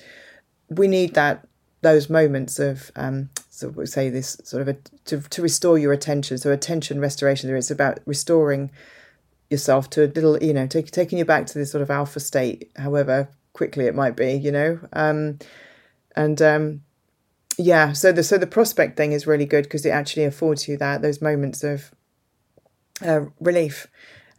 [0.68, 1.46] we need that
[1.82, 4.74] those moments of um, so we say this sort of a,
[5.06, 6.38] to to restore your attention.
[6.38, 8.70] So attention restoration is about restoring
[9.50, 12.20] yourself to a little, you know, take, taking you back to this sort of alpha
[12.20, 15.38] state, however quickly it might be, you know, um,
[16.16, 16.82] and um,
[17.58, 17.92] yeah.
[17.92, 21.02] So the so the prospect thing is really good because it actually affords you that
[21.02, 21.92] those moments of
[23.04, 23.86] uh, relief.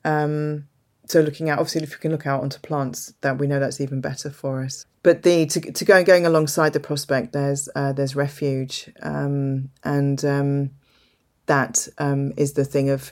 [0.03, 0.67] Um,
[1.05, 3.81] so looking out, obviously, if you can look out onto plants, that we know that's
[3.81, 4.85] even better for us.
[5.03, 10.23] But the to, to go going alongside the prospect, there's uh, there's refuge, um, and
[10.23, 10.71] um,
[11.47, 13.11] that um, is the thing of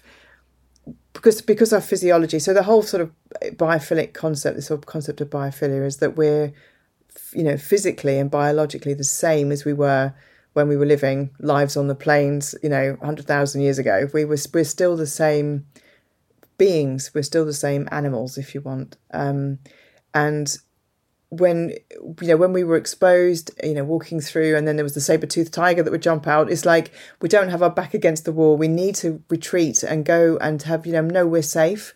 [1.14, 2.40] because because our physiology.
[2.40, 3.12] So the whole sort of
[3.56, 6.54] biophilic concept, this sort of concept of biophilia, is that we're
[7.34, 10.14] you know physically and biologically the same as we were
[10.54, 14.10] when we were living lives on the plains, you know, hundred thousand years ago.
[14.14, 15.66] We were we're still the same
[16.58, 17.12] beings.
[17.14, 18.98] We're still the same animals, if you want.
[19.12, 19.60] Um,
[20.14, 20.56] and
[21.30, 21.74] when
[22.22, 25.02] you know when we were exposed, you know, walking through, and then there was the
[25.02, 26.52] saber toothed tiger that would jump out.
[26.52, 28.58] It's like we don't have our back against the wall.
[28.58, 31.94] We need to retreat and go and have you know know we're safe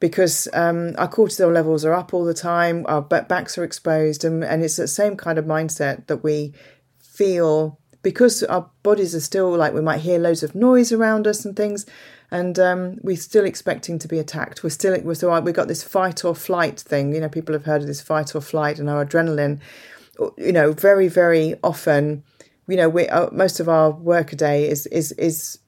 [0.00, 2.84] because um, our cortisol levels are up all the time.
[2.88, 6.52] Our backs are exposed, and and it's the same kind of mindset that we
[6.98, 11.44] feel because our bodies are still like we might hear loads of noise around us
[11.44, 11.84] and things
[12.30, 14.62] and um, we're still expecting to be attacked.
[14.62, 17.14] We're still still we got this fight or flight thing.
[17.14, 19.60] You know, people have heard of this fight or flight, and our adrenaline.
[20.36, 22.24] You know, very very often,
[22.66, 25.58] you know, we uh, most of our workaday is is is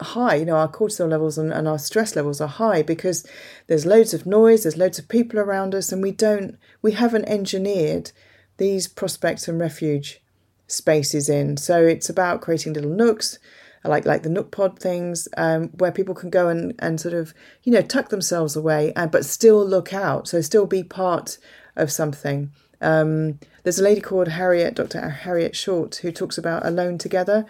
[0.00, 0.36] high.
[0.36, 3.24] You know, our cortisol levels and, and our stress levels are high because
[3.68, 7.26] there's loads of noise, there's loads of people around us, and we don't we haven't
[7.26, 8.12] engineered
[8.56, 10.20] these prospects and refuge
[10.66, 11.56] spaces in.
[11.58, 13.38] So it's about creating little nooks
[13.84, 17.34] like like the Nook Pod things, um, where people can go and, and sort of
[17.64, 21.38] you know tuck themselves away, and but still look out, so still be part
[21.76, 22.50] of something.
[22.80, 25.08] Um, there's a lady called Harriet, Dr.
[25.08, 27.46] Harriet Shortt, who talks about alone together,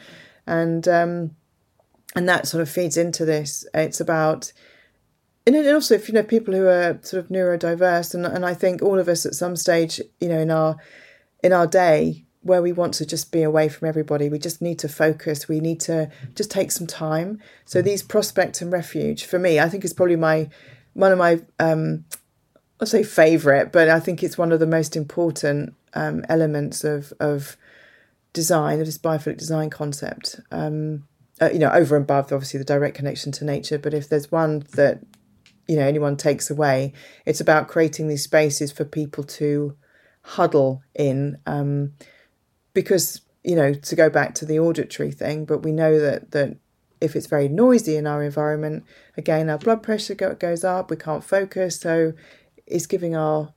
[0.46, 1.36] and um,
[2.14, 3.66] and that sort of feeds into this.
[3.74, 4.52] It's about
[5.46, 8.80] and also if you know people who are sort of neurodiverse, and and I think
[8.82, 10.76] all of us at some stage, you know, in our
[11.42, 14.28] in our day, where we want to just be away from everybody.
[14.28, 15.48] We just need to focus.
[15.48, 17.40] We need to just take some time.
[17.64, 17.84] So mm.
[17.84, 20.48] these prospect and refuge for me, I think is probably my
[20.94, 22.04] one of my um,
[22.80, 27.12] I'll say favorite, but I think it's one of the most important um, elements of
[27.20, 27.56] of
[28.32, 30.40] design of this biophilic design concept.
[30.50, 31.06] Um,
[31.40, 34.30] uh, you know, over and above obviously the direct connection to nature, but if there's
[34.30, 35.00] one that
[35.68, 36.92] you know anyone takes away.
[37.26, 39.76] It's about creating these spaces for people to
[40.22, 41.94] huddle in, um,
[42.74, 46.56] because you know to go back to the auditory thing, but we know that that
[47.00, 48.84] if it's very noisy in our environment,
[49.16, 52.12] again our blood pressure go, goes up, we can't focus, so
[52.66, 53.52] it's giving our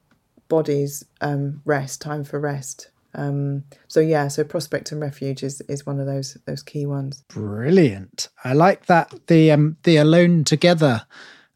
[0.48, 2.90] bodies um, rest, time for rest.
[3.14, 7.24] Um, so yeah, so prospect and refuge is, is one of those those key ones.
[7.30, 8.30] Brilliant.
[8.44, 11.06] I like that the um, the alone together.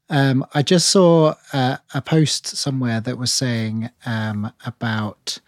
[0.09, 5.39] Um, I just saw uh, a post somewhere that was saying um, about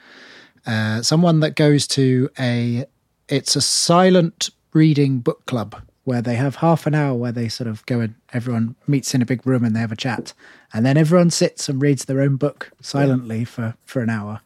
[0.65, 2.86] uh, someone that goes to a
[3.28, 7.67] it's a silent reading book club where they have half an hour where they sort
[7.67, 10.34] of go and everyone meets in a big room and they have a chat
[10.74, 14.41] and then everyone sits and reads their own book silently for for an hour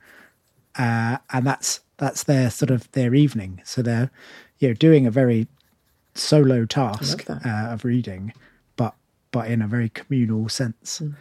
[0.78, 3.62] uh, and that's that's their sort of their evening.
[3.63, 4.12] So they're
[4.60, 5.47] you know doing a very
[6.13, 8.34] solo task uh, of reading,
[8.75, 8.95] but
[9.32, 10.99] but in a very communal sense.
[10.99, 11.15] Mm.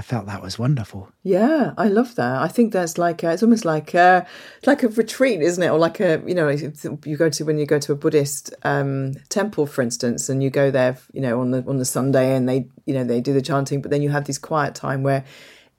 [0.00, 1.12] I felt that was wonderful.
[1.24, 2.40] Yeah, I love that.
[2.40, 4.26] I think that's like it's almost like a,
[4.64, 5.68] like a retreat, isn't it?
[5.68, 9.12] Or like a you know you go to when you go to a Buddhist um,
[9.28, 12.48] temple, for instance, and you go there, you know, on the on the Sunday, and
[12.48, 15.22] they you know they do the chanting, but then you have this quiet time where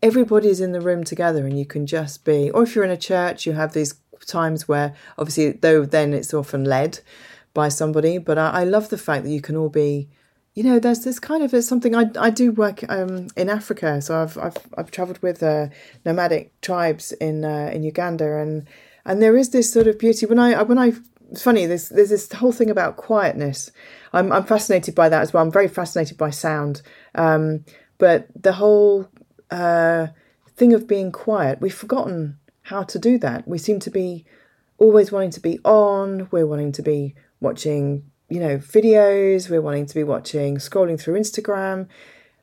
[0.03, 2.97] everybody's in the room together and you can just be or if you're in a
[2.97, 3.93] church you have these
[4.25, 6.99] times where obviously though then it's often led
[7.53, 10.09] by somebody but i, I love the fact that you can all be
[10.53, 14.21] you know there's this kind of something i, I do work um, in africa so
[14.21, 15.67] i've i've, I've traveled with uh,
[16.05, 18.67] nomadic tribes in uh, in uganda and
[19.05, 20.93] and there is this sort of beauty when i when i
[21.31, 23.71] it's funny there's there's this whole thing about quietness
[24.13, 26.81] i'm i'm fascinated by that as well i'm very fascinated by sound
[27.15, 27.63] um,
[27.97, 29.07] but the whole
[29.51, 30.07] uh,
[30.55, 31.61] thing of being quiet.
[31.61, 33.47] We've forgotten how to do that.
[33.47, 34.25] We seem to be
[34.77, 36.27] always wanting to be on.
[36.31, 39.49] We're wanting to be watching, you know, videos.
[39.49, 41.87] We're wanting to be watching, scrolling through Instagram.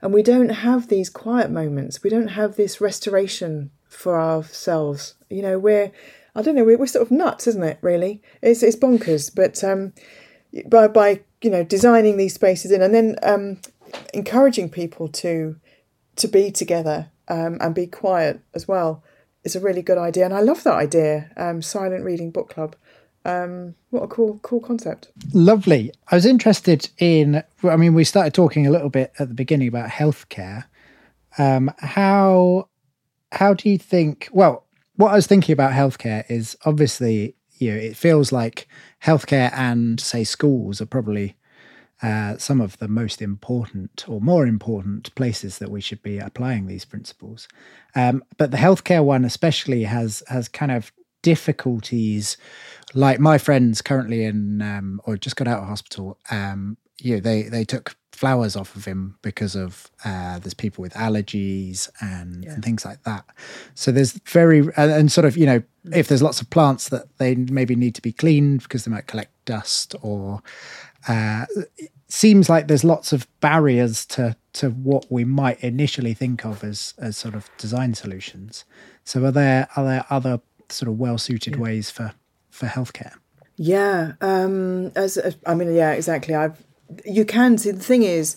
[0.03, 2.03] And we don't have these quiet moments.
[2.03, 5.15] We don't have this restoration for ourselves.
[5.31, 5.91] You know, we're,
[6.37, 8.23] I don't know, we're, we're sort of nuts, isn't it, really?
[8.43, 9.35] It's, it's bonkers.
[9.35, 9.95] But um,
[10.67, 13.61] by, by, you know, designing these spaces in and then um,
[14.13, 15.57] encouraging people to
[16.17, 19.05] to be together um, and be quiet as well
[19.45, 20.25] is a really good idea.
[20.25, 22.75] And I love that idea, um, silent reading book club.
[23.29, 25.09] Um, what a cool, cool concept.
[25.35, 25.93] Lovely.
[26.11, 29.69] I was interested in, I mean, we started talking a little bit at the beginning
[29.69, 30.65] about healthcare.
[31.37, 32.69] Um, how,
[33.33, 34.65] how do you think, well,
[34.97, 38.67] what I was thinking about healthcare is obviously, you know, it feels like
[39.05, 41.37] healthcare and say schools are probably
[42.03, 46.67] uh, some of the most important or more important places that we should be applying
[46.67, 47.47] these principles.
[47.95, 52.37] Um, but the healthcare one especially has has kind of difficulties.
[52.95, 56.19] Like my friends currently in um, or just got out of hospital.
[56.31, 60.83] Um, you know, they they took flowers off of him because of uh, there's people
[60.83, 62.53] with allergies and, yeah.
[62.53, 63.25] and things like that.
[63.77, 67.17] So there's very and, and, sort of you know if there's lots of plants that
[67.19, 70.43] they maybe need to be cleaned because they might collect dust or
[71.07, 71.47] uh,
[72.09, 76.95] seems like there's lots of barriers to to what we might initially think of as
[76.99, 78.65] as sort of design solutions.
[79.05, 81.63] So are there are there other sort of well suited yeah.
[81.63, 82.15] ways for
[82.59, 83.15] for healthcare?
[83.57, 86.35] Yeah, um, as I mean, yeah, exactly.
[86.35, 86.63] I've
[87.05, 88.37] you can see the thing is,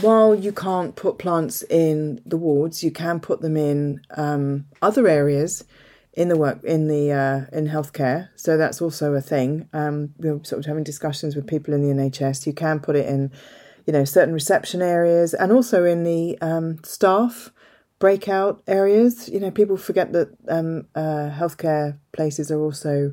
[0.00, 5.08] while you can't put plants in the wards, you can put them in um, other
[5.08, 5.64] areas
[6.12, 8.28] in the work in the uh, in healthcare.
[8.36, 9.68] So that's also a thing.
[9.72, 12.46] Um, we're sort of having discussions with people in the NHS.
[12.46, 13.32] You can put it in,
[13.86, 17.50] you know, certain reception areas and also in the um, staff
[17.98, 19.28] breakout areas.
[19.28, 23.12] You know, people forget that um, uh, healthcare places are also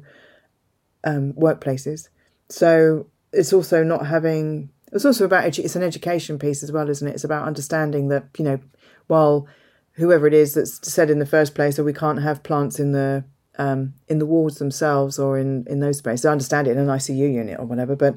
[1.05, 2.09] um, workplaces.
[2.49, 4.69] So it's also not having.
[4.91, 7.15] It's also about it's an education piece as well, isn't it?
[7.15, 8.59] It's about understanding that you know
[9.07, 9.47] while
[9.93, 12.91] whoever it is that's said in the first place, or we can't have plants in
[12.91, 13.23] the
[13.57, 16.25] um, in the wards themselves or in in those spaces.
[16.25, 18.15] I understand it in an ICU unit or whatever, but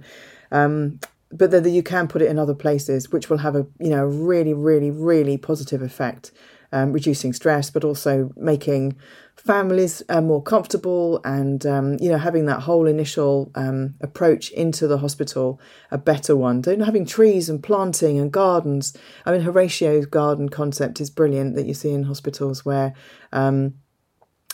[0.50, 3.90] um, but that you can put it in other places, which will have a you
[3.90, 6.32] know really really really positive effect,
[6.72, 8.96] um, reducing stress, but also making
[9.38, 14.86] families are more comfortable and um, you know having that whole initial um, approach into
[14.86, 16.60] the hospital a better one.
[16.60, 18.96] Don't having trees and planting and gardens.
[19.24, 22.94] I mean horatio's garden concept is brilliant that you see in hospitals where
[23.32, 23.74] um,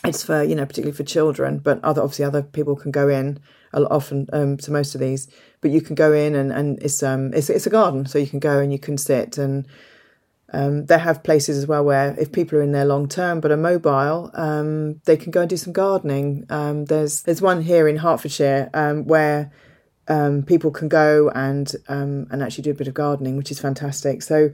[0.03, 3.39] it's for you know particularly for children but other obviously other people can go in
[3.73, 5.27] often um, to most of these.
[5.61, 8.27] But you can go in and, and it's um it's, it's a garden so you
[8.27, 9.67] can go and you can sit and
[10.53, 13.51] um, they have places as well where if people are in there long term but
[13.51, 16.45] are mobile, um, they can go and do some gardening.
[16.49, 19.51] Um, there's there's one here in Hertfordshire um, where
[20.07, 23.59] um, people can go and um, and actually do a bit of gardening, which is
[23.59, 24.21] fantastic.
[24.21, 24.51] So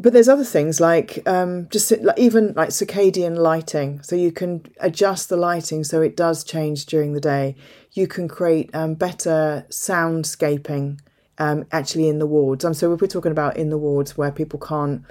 [0.00, 4.00] but there's other things like just like, even like circadian lighting.
[4.02, 7.56] So you can adjust the lighting so it does change during the day.
[7.92, 11.00] You can create better soundscaping
[11.38, 12.64] um, actually in the wards.
[12.64, 15.04] Um, so if we're talking about in the wards where people can't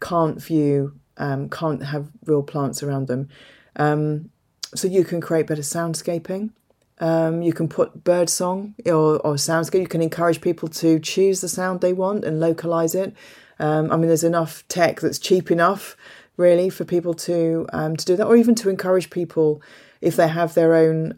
[0.00, 3.28] can't view, um, can't have real plants around them,
[3.76, 4.30] um,
[4.74, 6.50] so you can create better soundscaping.
[6.98, 9.80] Um, you can put bird song or, or soundscape.
[9.80, 13.14] You can encourage people to choose the sound they want and localize it.
[13.58, 15.96] Um, I mean, there's enough tech that's cheap enough,
[16.36, 19.62] really, for people to um, to do that, or even to encourage people
[20.00, 21.14] if they have their own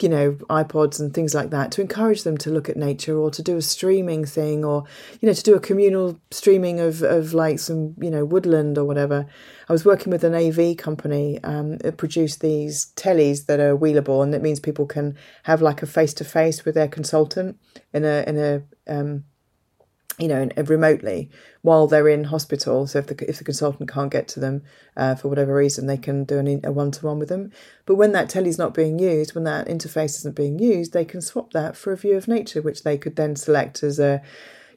[0.00, 3.30] you know ipods and things like that to encourage them to look at nature or
[3.30, 4.84] to do a streaming thing or
[5.20, 8.84] you know to do a communal streaming of, of like some you know woodland or
[8.84, 9.26] whatever.
[9.68, 14.22] I was working with an av company um, that produced these tellies that are wheelable
[14.22, 17.58] and that means people can have like a face-to-face with their consultant
[17.92, 19.24] in a in a um,
[20.18, 22.86] you know, remotely while they're in hospital.
[22.86, 24.62] So if the if the consultant can't get to them
[24.96, 27.52] uh, for whatever reason, they can do an, a one to one with them.
[27.84, 31.20] But when that telly's not being used, when that interface isn't being used, they can
[31.20, 34.22] swap that for a view of nature, which they could then select as a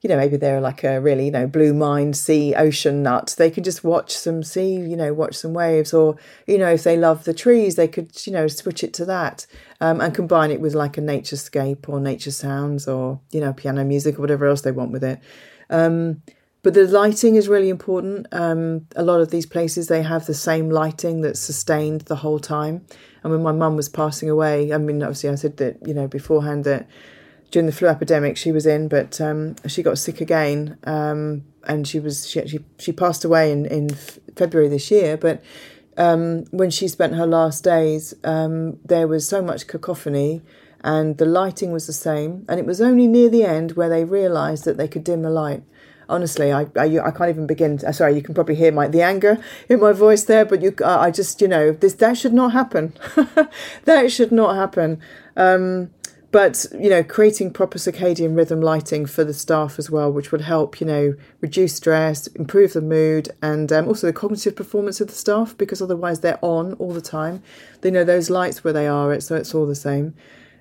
[0.01, 3.35] you know, maybe they're like a really, you know, blue mind sea ocean nut.
[3.37, 5.93] They could just watch some sea, you know, watch some waves.
[5.93, 6.15] Or,
[6.47, 9.45] you know, if they love the trees, they could, you know, switch it to that
[9.81, 13.51] um, and combine it with like a nature scape or nature sounds or, you know,
[13.51, 15.19] piano music or whatever else they want with it.
[15.69, 16.21] Um,
[16.61, 18.27] but the lighting is really important.
[18.31, 22.39] Um, a lot of these places, they have the same lighting that's sustained the whole
[22.39, 22.85] time.
[23.23, 26.07] And when my mum was passing away, I mean, obviously I said that, you know,
[26.07, 26.87] beforehand that
[27.51, 31.87] during the flu epidemic she was in, but um, she got sick again, um, and
[31.87, 35.17] she was she actually she passed away in in February this year.
[35.17, 35.43] But
[35.97, 40.41] um, when she spent her last days, um, there was so much cacophony,
[40.81, 44.05] and the lighting was the same, and it was only near the end where they
[44.05, 45.63] realised that they could dim the light.
[46.07, 47.77] Honestly, I, I, I can't even begin.
[47.79, 49.37] To, sorry, you can probably hear my the anger
[49.67, 52.93] in my voice there, but you I just you know this that should not happen.
[53.85, 55.01] that should not happen.
[56.31, 60.41] But you know creating proper circadian rhythm lighting for the staff as well which would
[60.41, 65.07] help you know reduce stress improve the mood and um, also the cognitive performance of
[65.07, 67.41] the staff because otherwise they're on all the time.
[67.81, 70.13] They know those lights where they are so it's all the same.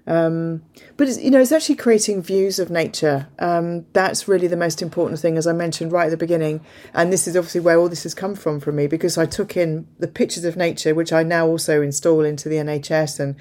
[0.06, 0.62] Um,
[0.96, 3.28] but it's, you know it's actually creating views of nature.
[3.38, 6.64] Um, that's really the most important thing as i mentioned right at the beginning.
[6.94, 9.54] And this is obviously where all this has come from for me because i took
[9.54, 13.36] in the pictures of nature which i now also install into the nhs and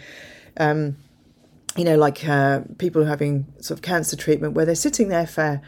[0.58, 0.98] um,
[1.78, 5.62] you know, like uh, people having sort of cancer treatment where they're sitting there for,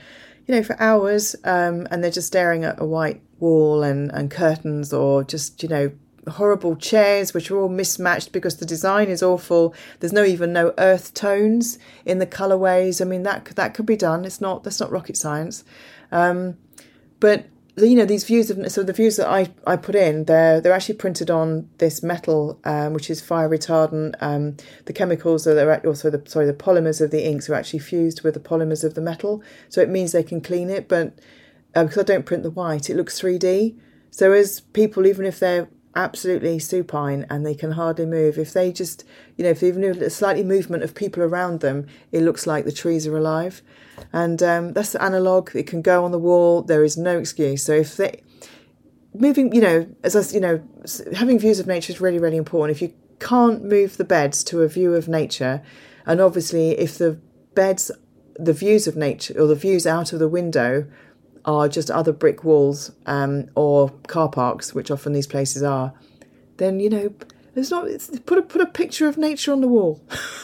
[0.48, 4.32] you know, for hours um, and they're just staring at a white wall and, and
[4.32, 5.92] curtains or just, you know,
[6.28, 9.74] horrible chairs which are all mismatched because the design is awful.
[10.00, 13.02] There's no even no earth tones in the colorways.
[13.02, 14.26] I mean, that that could be done.
[14.26, 15.64] It's not that's not rocket science.
[16.12, 16.58] Um,
[17.20, 17.46] but
[17.86, 20.74] you know these views of so the views that I, I put in they're they're
[20.74, 25.88] actually printed on this metal um, which is fire retardant um, the chemicals that are
[25.88, 28.94] also the sorry the polymers of the inks are actually fused with the polymers of
[28.94, 29.44] the metal.
[29.70, 31.20] So it means they can clean it but
[31.76, 33.78] uh, because I don't print the white it looks 3D
[34.12, 38.72] so as people even if they're absolutely supine and they can hardly move if they
[38.72, 39.04] just
[39.36, 42.72] you know if even a slightly movement of people around them it looks like the
[42.72, 43.64] trees are alive
[44.14, 45.56] and um, that's the analog.
[45.56, 46.62] It can go on the wall.
[46.62, 47.64] There is no excuse.
[47.66, 48.22] So if they
[49.14, 50.64] moving, you know, as I, you know,
[51.16, 52.76] having views of nature is really really important.
[52.76, 55.62] If you can't move the beds to a view of nature,
[56.06, 57.20] and obviously if the
[57.56, 57.92] beds,
[58.36, 60.88] the views of nature or the views out of the window
[61.46, 65.94] are just other brick walls um, or car parks, which often these places are,
[66.58, 67.14] then you know
[67.54, 67.88] there's not
[68.26, 70.02] put a put a picture of nature on the wall.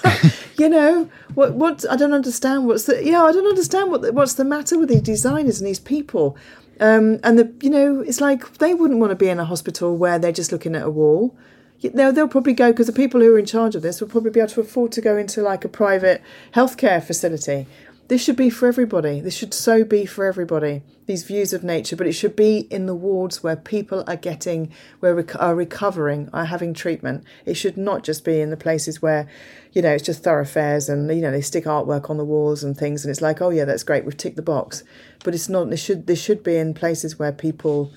[0.57, 1.53] you know what?
[1.53, 2.65] What I don't understand.
[2.65, 3.23] What's the yeah?
[3.23, 6.37] I don't understand what what's the matter with these designers and these people.
[6.79, 9.95] Um, and the you know it's like they wouldn't want to be in a hospital
[9.95, 11.37] where they're just looking at a wall.
[11.81, 14.31] They'll, they'll probably go because the people who are in charge of this will probably
[14.31, 16.23] be able to afford to go into like a private
[16.53, 17.67] healthcare facility
[18.07, 19.19] this should be for everybody.
[19.19, 20.83] This should so be for everybody.
[21.07, 24.71] These views of nature, but it should be in the wards where people are getting,
[24.99, 27.23] where rec- are recovering, are having treatment.
[27.45, 29.27] It should not just be in the places where,
[29.71, 32.77] you know, it's just thoroughfares and you know they stick artwork on the walls and
[32.77, 34.83] things, and it's like, oh yeah, that's great, we've ticked the box.
[35.23, 35.69] But it's not.
[35.71, 37.91] This should this should be in places where people,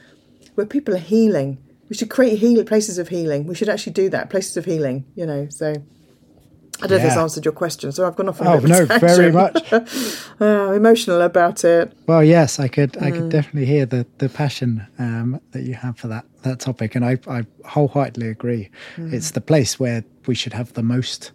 [0.54, 1.59] where people are healing.
[1.90, 3.46] We should create heal places of healing.
[3.46, 5.04] We should actually do that, places of healing.
[5.14, 5.74] You know, so.
[6.81, 7.05] I don't yeah.
[7.05, 8.41] know if this answered your question, so I've gone off.
[8.41, 9.72] On oh no, very much.
[9.72, 9.83] uh,
[10.41, 11.93] emotional about it.
[12.07, 12.93] Well, yes, I could.
[12.93, 13.03] Mm.
[13.03, 13.31] I could mm.
[13.31, 17.18] definitely hear the the passion um, that you have for that that topic, and I
[17.26, 18.70] I wholeheartedly agree.
[18.97, 19.12] Mm.
[19.12, 21.33] It's the place where we should have the most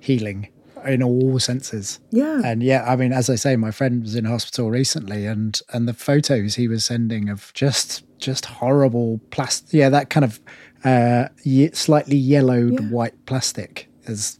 [0.00, 0.48] healing
[0.86, 1.98] in all senses.
[2.10, 2.42] Yeah.
[2.44, 5.88] And yeah, I mean, as I say, my friend was in hospital recently, and and
[5.88, 9.72] the photos he was sending of just just horrible plastic.
[9.72, 10.40] Yeah, that kind of
[10.84, 12.88] uh, ye- slightly yellowed Yeah.
[12.88, 14.38] white plastic is.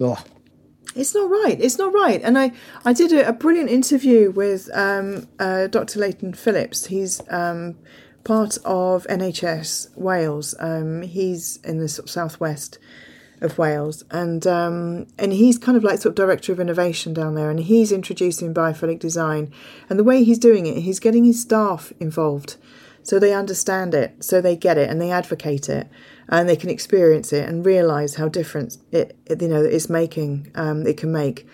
[0.00, 0.18] Ugh.
[0.94, 1.60] It's not right.
[1.60, 2.20] It's not right.
[2.22, 2.52] And I,
[2.84, 5.98] I did a, a brilliant interview with um, uh, Dr.
[5.98, 6.86] Leighton Phillips.
[6.86, 7.76] He's um,
[8.22, 10.54] part of NHS Wales.
[10.60, 12.78] Um, he's in the southwest
[13.40, 17.34] of Wales, and um, and he's kind of like sort of director of innovation down
[17.34, 17.50] there.
[17.50, 19.52] And he's introducing biophilic design,
[19.90, 22.56] and the way he's doing it, he's getting his staff involved,
[23.02, 25.88] so they understand it, so they get it, and they advocate it
[26.28, 30.50] and they can experience it and realize how different it, it you know it's making
[30.54, 31.46] um, it can make.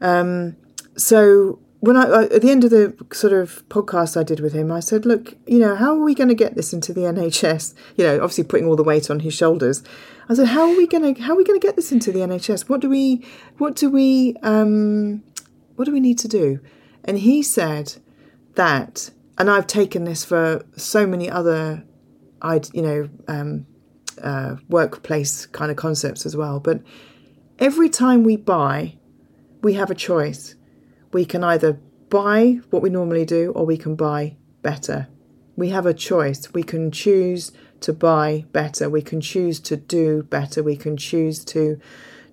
[0.00, 0.56] Um,
[0.96, 4.72] so when I at the end of the sort of podcast I did with him
[4.72, 7.74] I said look you know how are we going to get this into the NHS
[7.96, 9.82] you know obviously putting all the weight on his shoulders.
[10.28, 12.10] I said how are we going to how are we going to get this into
[12.12, 13.24] the NHS what do we
[13.58, 15.22] what do we um,
[15.76, 16.60] what do we need to do?
[17.04, 17.94] And he said
[18.54, 21.84] that and I've taken this for so many other
[22.42, 23.66] I you know um,
[24.22, 26.60] uh, workplace kind of concepts as well.
[26.60, 26.80] But
[27.58, 28.96] every time we buy,
[29.62, 30.54] we have a choice.
[31.12, 35.08] We can either buy what we normally do or we can buy better.
[35.56, 36.52] We have a choice.
[36.52, 38.88] We can choose to buy better.
[38.88, 40.62] We can choose to do better.
[40.62, 41.80] We can choose to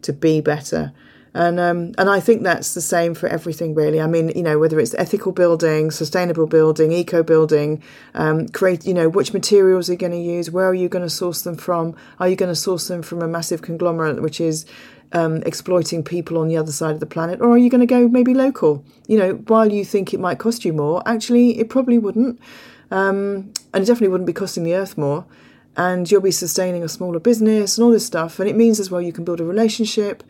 [0.01, 0.93] to be better.
[1.35, 3.99] And um, and I think that's the same for everything really.
[3.99, 7.83] I mean, you know, whether it's ethical building, sustainable building, eco building,
[8.13, 10.49] um, create, you know, which materials are you going to use?
[10.49, 11.93] Where are you going to source them from?
[12.21, 14.65] Are you going to source them from a massive conglomerate which is
[15.11, 17.85] um, exploiting people on the other side of the planet, or are you going to
[17.85, 18.85] go maybe local?
[19.07, 22.39] You know, while you think it might cost you more, actually it probably wouldn't,
[22.91, 25.25] um, and it definitely wouldn't be costing the earth more.
[25.75, 28.39] And you'll be sustaining a smaller business and all this stuff.
[28.39, 30.23] And it means as well you can build a relationship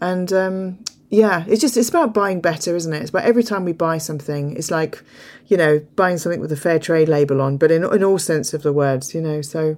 [0.00, 0.78] and um,
[1.08, 3.00] yeah, it's just it's about buying better, isn't it?
[3.00, 5.02] It's about every time we buy something, it's like
[5.46, 8.52] you know buying something with a fair trade label on, but in in all sense
[8.52, 9.40] of the words, you know.
[9.42, 9.76] So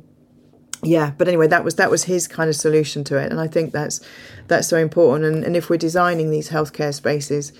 [0.83, 3.47] yeah, but anyway, that was that was his kind of solution to it, and I
[3.47, 4.01] think that's
[4.47, 5.25] that's so important.
[5.25, 7.53] And and if we're designing these healthcare spaces.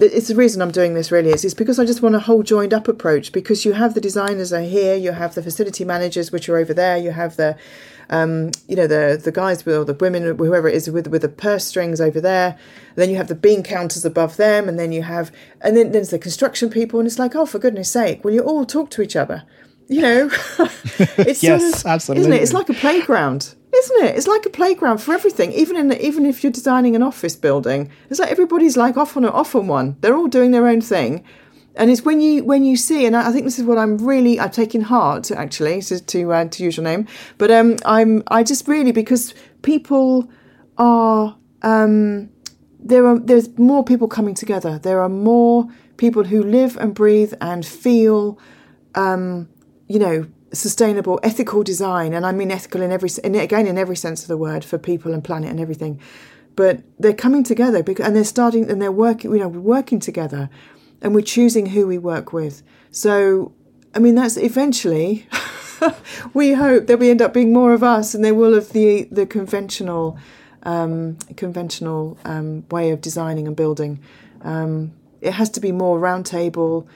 [0.00, 2.44] It's the reason I'm doing this really is it's because I just want a whole
[2.44, 6.30] joined up approach because you have the designers are here, you have the facility managers
[6.30, 7.56] which are over there, you have the
[8.10, 11.22] um, you know the the guys with or the women whoever it is with with
[11.22, 12.58] the purse strings over there.
[12.88, 15.30] And then you have the bean counters above them and then you have
[15.60, 18.40] and then there's the construction people and it's like oh for goodness sake will you
[18.40, 19.44] all talk to each other?
[19.88, 20.30] You know?
[21.18, 22.42] It's Yes, sort of, isn't it?
[22.42, 24.16] It's like a playground isn't it?
[24.16, 25.52] It's like a playground for everything.
[25.52, 29.24] Even in even if you're designing an office building it's like everybody's like off on
[29.24, 29.96] a, off on one.
[30.00, 31.24] They're all doing their own thing
[31.78, 34.38] and it's when you when you see, and I think this is what I'm really
[34.40, 37.06] I'm taking heart actually to to, uh, to use your name,
[37.38, 40.28] but um I'm I just really because people
[40.76, 42.30] are um
[42.80, 44.78] there are there's more people coming together.
[44.78, 48.38] There are more people who live and breathe and feel
[48.96, 49.48] um
[49.86, 53.96] you know sustainable ethical design and I mean ethical in every in, again in every
[53.96, 56.00] sense of the word for people and planet and everything
[56.56, 60.48] but they're coming together because, and they're starting and they're working you know working together
[61.02, 63.52] and we're choosing who we work with so
[63.94, 65.26] i mean that's eventually
[66.34, 69.04] we hope that we end up being more of us and they will of the
[69.10, 70.18] the conventional
[70.64, 74.00] um, conventional um, way of designing and building
[74.42, 76.86] um, it has to be more roundtable,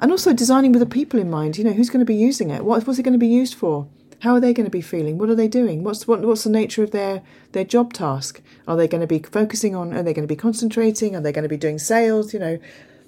[0.00, 2.50] and also designing with the people in mind you know who's going to be using
[2.50, 3.86] it what, what's it going to be used for
[4.20, 5.18] how are they going to be feeling?
[5.18, 5.82] What are they doing?
[5.82, 8.40] What's what, what's the nature of their their job task?
[8.68, 9.92] Are they going to be focusing on?
[9.94, 11.16] Are they going to be concentrating?
[11.16, 12.32] Are they going to be doing sales?
[12.32, 12.58] You know,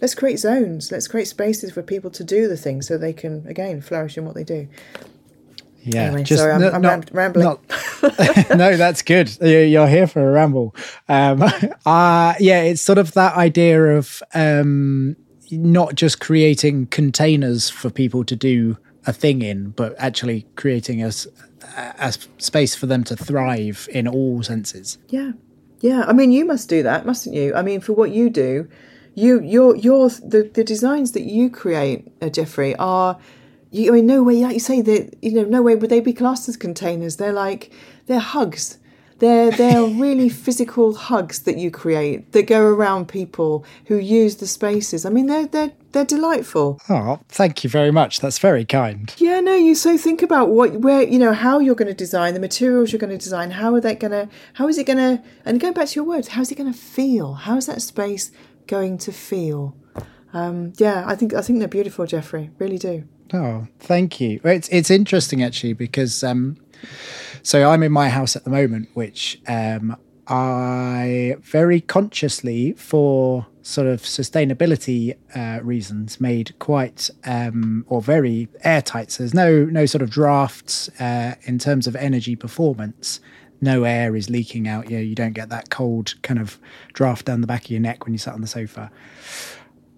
[0.03, 0.93] let's create zones.
[0.93, 4.27] Let's create spaces for people to do the things so they can again flourish in
[4.27, 4.69] what they do.
[5.85, 7.45] Yeah, Anyway, sorry, I'm- I'm ram- rambling.
[7.45, 7.61] not-
[8.57, 9.37] no, that's good.
[9.41, 10.75] You're here for a ramble.
[11.09, 11.43] Um,
[11.87, 15.17] uh, yeah, it's sort of that idea of um,
[15.51, 18.77] not just creating containers for people to do
[19.07, 21.11] a thing in, but actually creating a
[22.39, 24.99] space for them to thrive in all senses.
[25.09, 25.33] Yeah,
[25.81, 26.05] yeah.
[26.07, 27.55] I mean, you must do that, mustn't you?
[27.55, 28.69] I mean, for what you do,
[29.15, 33.19] you your your the the designs that you create, uh, Jeffrey, are.
[33.71, 34.37] You, I mean, no way.
[34.37, 37.17] Like you say, that you know, no way would they be classed as containers.
[37.17, 37.73] They're like
[38.07, 38.79] they're hugs.
[39.23, 44.49] They're they're really physical hugs that you create that go around people who use the
[44.49, 45.07] spaces.
[45.07, 46.81] I mean, they're they're they're delightful.
[46.89, 48.19] Oh, thank you very much.
[48.19, 49.15] That's very kind.
[49.19, 52.35] Yeah, no, you so think about what where you know how you're going to design
[52.35, 53.53] the materials you're going to design.
[53.53, 54.29] How are they going to?
[54.55, 55.23] How is it going to?
[55.45, 57.35] And going back to your words, how's it going to feel?
[57.35, 58.33] How is that space
[58.67, 59.77] going to feel?
[60.33, 62.51] Um, yeah, I think I think they're beautiful, Jeffrey.
[62.59, 63.05] Really do.
[63.33, 64.41] Oh, thank you.
[64.45, 66.57] It's it's interesting actually because um,
[67.43, 69.97] so I'm in my house at the moment, which um,
[70.27, 79.11] I very consciously, for sort of sustainability uh, reasons, made quite um, or very airtight.
[79.11, 83.21] So there's no no sort of drafts uh, in terms of energy performance.
[83.63, 84.91] No air is leaking out.
[84.91, 86.59] You know, you don't get that cold kind of
[86.93, 88.91] draft down the back of your neck when you sat on the sofa.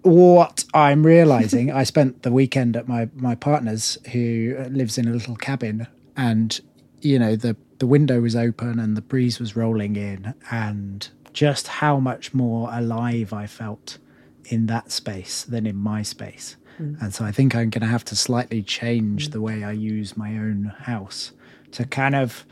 [0.03, 5.11] What I'm realizing, I spent the weekend at my my partner's, who lives in a
[5.11, 6.61] little cabin, and
[7.01, 11.67] you know the the window was open and the breeze was rolling in, and just
[11.67, 13.97] how much more alive I felt
[14.45, 16.55] in that space than in my space.
[16.79, 17.01] Mm.
[17.01, 19.31] And so I think I'm going to have to slightly change mm.
[19.31, 21.31] the way I use my own house
[21.71, 22.45] to kind of.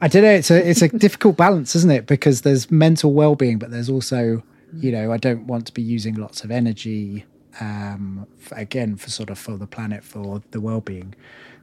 [0.00, 0.30] I don't know.
[0.30, 2.06] It's a it's a difficult balance, isn't it?
[2.06, 4.42] Because there's mental well being, but there's also,
[4.74, 7.24] you know, I don't want to be using lots of energy.
[7.60, 11.14] Um, again, for sort of for the planet, for the well being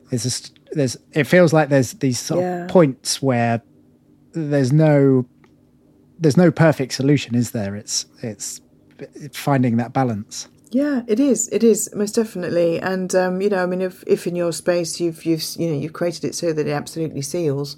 [0.09, 2.63] there's just there's it feels like there's these sort yeah.
[2.63, 3.61] of points where
[4.33, 5.25] there's no
[6.19, 8.61] there's no perfect solution is there it's it's
[9.33, 13.65] finding that balance yeah it is it is most definitely and um, you know i
[13.65, 16.67] mean if if in your space you've you've you know you've created it so that
[16.67, 17.77] it absolutely seals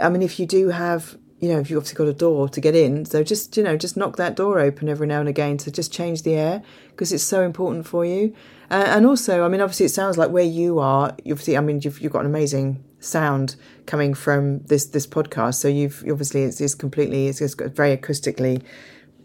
[0.00, 2.60] i mean if you do have you know if you've obviously got a door to
[2.60, 5.56] get in so just you know just knock that door open every now and again
[5.56, 8.34] to just change the air because it's so important for you
[8.72, 11.10] uh, and also, I mean, obviously, it sounds like where you are.
[11.10, 15.56] Obviously, I mean, you've you've got an amazing sound coming from this this podcast.
[15.56, 18.62] So you've obviously it's, it's completely it's, it's very acoustically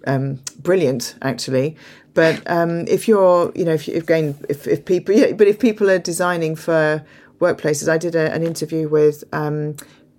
[0.05, 1.77] um, brilliant, actually.
[2.13, 5.59] But um, if you're, you know, if, if again, if, if people, yeah, but if
[5.59, 7.05] people are designing for
[7.39, 9.77] workplaces, I did a, an interview with um,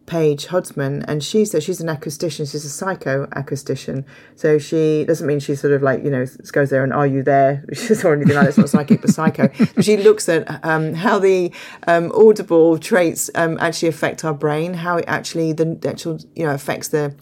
[0.09, 2.51] Paige Hodsman, and she says she's an acoustician.
[2.51, 4.05] She's a psycho acoustician.
[4.37, 7.23] So she doesn't mean she's sort of like you know goes there and are you
[7.23, 8.49] there She's or anything like that.
[8.49, 9.51] It's not psychic, but psycho.
[9.75, 11.53] But she looks at um, how the
[11.87, 16.55] um, audible traits um, actually affect our brain, how it actually the actual you know
[16.55, 17.15] affects the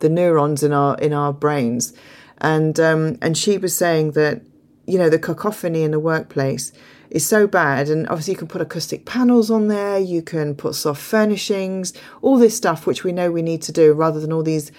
[0.00, 1.94] the neurons in our in our brains,
[2.38, 4.42] and um, and she was saying that
[4.86, 6.72] you know the cacophony in the workplace
[7.14, 7.88] is so bad.
[7.88, 12.36] And obviously, you can put acoustic panels on there, you can put soft furnishings, all
[12.36, 14.70] this stuff which we know we need to do rather than all these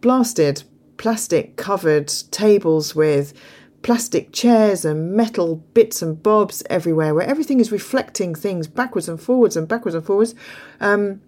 [0.00, 0.64] blasted
[0.96, 3.34] plastic covered tables with
[3.82, 9.20] plastic chairs and metal bits and bobs everywhere where everything is reflecting things backwards and
[9.20, 10.34] forwards and backwards and forwards.
[10.80, 11.20] Um,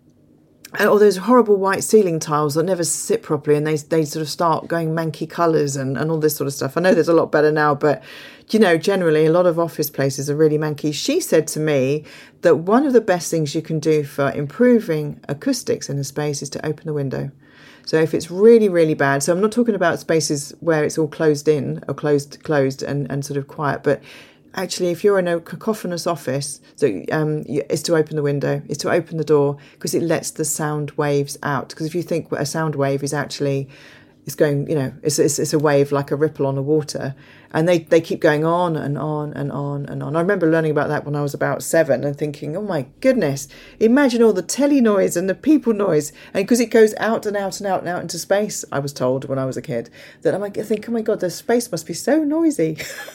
[0.78, 4.20] Uh, or those horrible white ceiling tiles that never sit properly and they, they sort
[4.20, 6.76] of start going manky colours and, and all this sort of stuff.
[6.76, 8.02] I know there's a lot better now, but
[8.50, 10.92] you know, generally a lot of office places are really manky.
[10.92, 12.04] She said to me
[12.42, 16.42] that one of the best things you can do for improving acoustics in a space
[16.42, 17.30] is to open the window.
[17.86, 21.08] So if it's really, really bad, so I'm not talking about spaces where it's all
[21.08, 24.02] closed in or closed, closed and, and sort of quiet, but
[24.54, 28.78] actually, if you're in a cacophonous office, so um, is to open the window, is
[28.78, 31.70] to open the door because it lets the sound waves out.
[31.70, 33.68] Because if you think a sound wave is actually
[34.28, 37.14] it's going, you know, it's, it's, it's a wave like a ripple on the water,
[37.52, 40.16] and they, they keep going on and on and on and on.
[40.16, 43.48] I remember learning about that when I was about seven and thinking, oh my goodness,
[43.80, 46.12] imagine all the telly noise and the people noise.
[46.34, 48.92] And because it goes out and out and out and out into space, I was
[48.92, 49.90] told when I was a kid,
[50.22, 52.76] that I might think, oh my God, the space must be so noisy.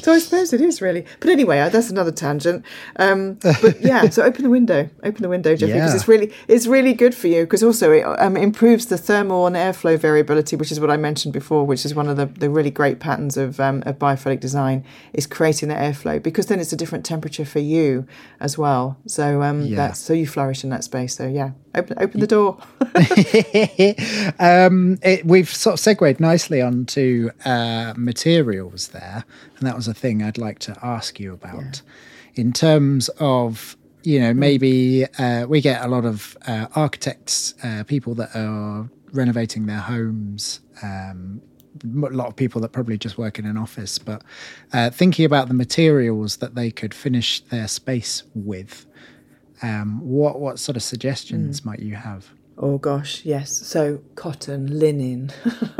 [0.00, 1.04] so I suppose it is really.
[1.20, 2.64] But anyway, that's another tangent.
[2.96, 5.96] Um, but yeah, so open the window, open the window, Jeffy, because yeah.
[5.96, 9.54] it's really, it's really good for you because also it um, improves the thermal and
[9.54, 12.70] airflow variability, which is what I mentioned before, which is one of the, the really
[12.70, 16.72] great patterns of of, um, of biophilic design is creating that airflow because then it's
[16.72, 18.06] a different temperature for you
[18.40, 18.96] as well.
[19.06, 19.76] So um, yeah.
[19.76, 21.16] that's so you flourish in that space.
[21.16, 22.58] So yeah, open open the door.
[24.38, 29.24] um, it, we've sort of segued nicely onto uh, materials there,
[29.58, 31.82] and that was a thing I'd like to ask you about
[32.34, 32.42] yeah.
[32.42, 37.84] in terms of you know maybe uh, we get a lot of uh, architects uh,
[37.84, 41.42] people that are renovating their homes um,
[41.84, 44.22] a lot of people that probably just work in an office, but
[44.72, 48.86] uh, thinking about the materials that they could finish their space with,
[49.62, 51.66] um, what what sort of suggestions mm.
[51.66, 52.30] might you have?
[52.58, 53.56] Oh gosh, yes.
[53.56, 55.30] So cotton, linen,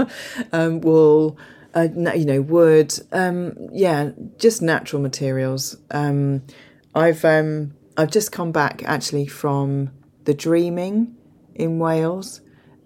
[0.53, 1.37] um, wool,
[1.75, 2.95] uh, you know, wood.
[3.13, 5.77] Um, yeah, just natural materials.
[5.91, 6.43] Um,
[6.95, 9.91] I've um, I've just come back actually from
[10.25, 11.17] the Dreaming
[11.55, 12.41] in Wales,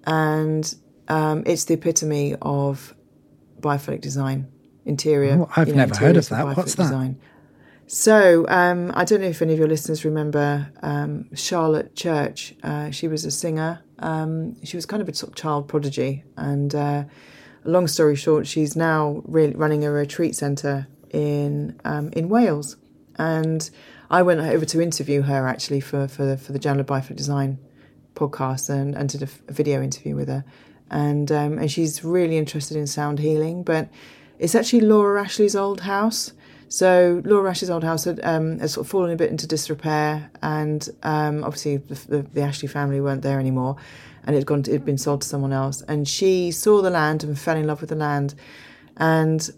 [0.04, 0.74] and
[1.08, 2.94] um, it's the epitome of
[3.60, 4.48] biophilic design
[4.84, 5.42] interior.
[5.42, 6.56] Oh, I've you know, never heard of that.
[6.56, 6.84] What's that?
[6.84, 7.20] Design.
[7.88, 12.54] So um, I don't know if any of your listeners remember um, Charlotte Church.
[12.62, 13.82] Uh, she was a singer.
[14.00, 17.04] Um, she was kind of a sort of child prodigy, and uh,
[17.64, 22.76] long story short, she's now really running a retreat centre in um, in Wales.
[23.18, 23.68] And
[24.10, 27.16] I went over to interview her actually for for the, for the Journal of Biophilic
[27.16, 27.58] Design
[28.14, 30.44] podcast and, and did a, a video interview with her.
[30.90, 33.88] And um, and she's really interested in sound healing, but
[34.38, 36.32] it's actually Laura Ashley's old house.
[36.68, 40.30] So Laura Ashley's old house had, um, had sort of fallen a bit into disrepair,
[40.42, 43.76] and um, obviously the, the, the, Ashley family weren't there anymore,
[44.24, 45.82] and it had gone to, it had been sold to someone else.
[45.82, 48.34] And she saw the land and fell in love with the land,
[48.96, 49.48] and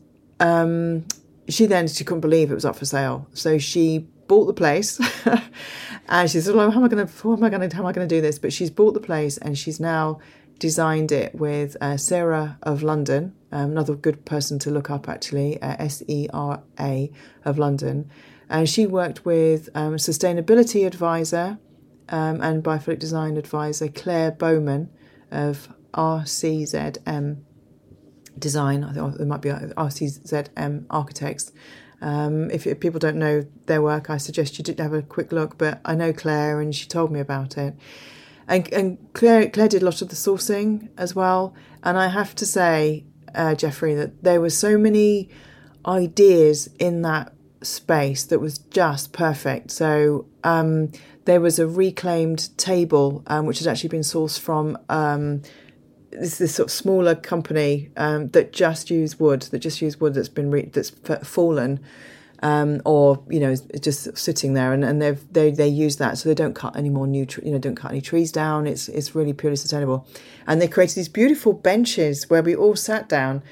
[0.40, 1.06] um,
[1.48, 3.26] she then she couldn't believe it was up for sale.
[3.32, 5.00] So she bought the place,
[6.08, 7.12] and she said, "Well, how am I going to?
[7.22, 7.74] How am I going to?
[7.74, 10.20] How am I going to do this?" But she's bought the place, and she's now
[10.58, 15.60] designed it with uh, Sera of London, um, another good person to look up actually,
[15.62, 17.10] uh, S E R A
[17.44, 18.10] of London.
[18.50, 21.58] And she worked with um, sustainability advisor
[22.08, 24.90] um, and biophilic design advisor Claire Bowman
[25.30, 27.42] of RCZM
[28.38, 28.84] Design.
[28.84, 31.52] I think it might be RCZM Architects.
[32.00, 35.58] Um, if, if, people don't know their work, I suggest you have a quick look.
[35.58, 37.74] But I know Claire, and she told me about it.
[38.48, 41.54] And, and Claire, Claire did a lot of the sourcing as well.
[41.82, 45.28] And I have to say, uh, Jeffrey, that there were so many
[45.86, 47.32] ideas in that
[47.62, 49.70] space that was just perfect.
[49.70, 50.90] So um,
[51.26, 55.42] there was a reclaimed table, um, which has actually been sourced from um,
[56.10, 60.14] this, this sort of smaller company um, that just use wood, that just use wood
[60.14, 60.90] that's been re- that's
[61.22, 61.80] fallen
[62.42, 66.28] um, or you know just sitting there and, and they've they they use that so
[66.28, 69.14] they don't cut any more new you know don't cut any trees down it's it's
[69.14, 70.06] really purely sustainable
[70.46, 73.42] and they created these beautiful benches where we all sat down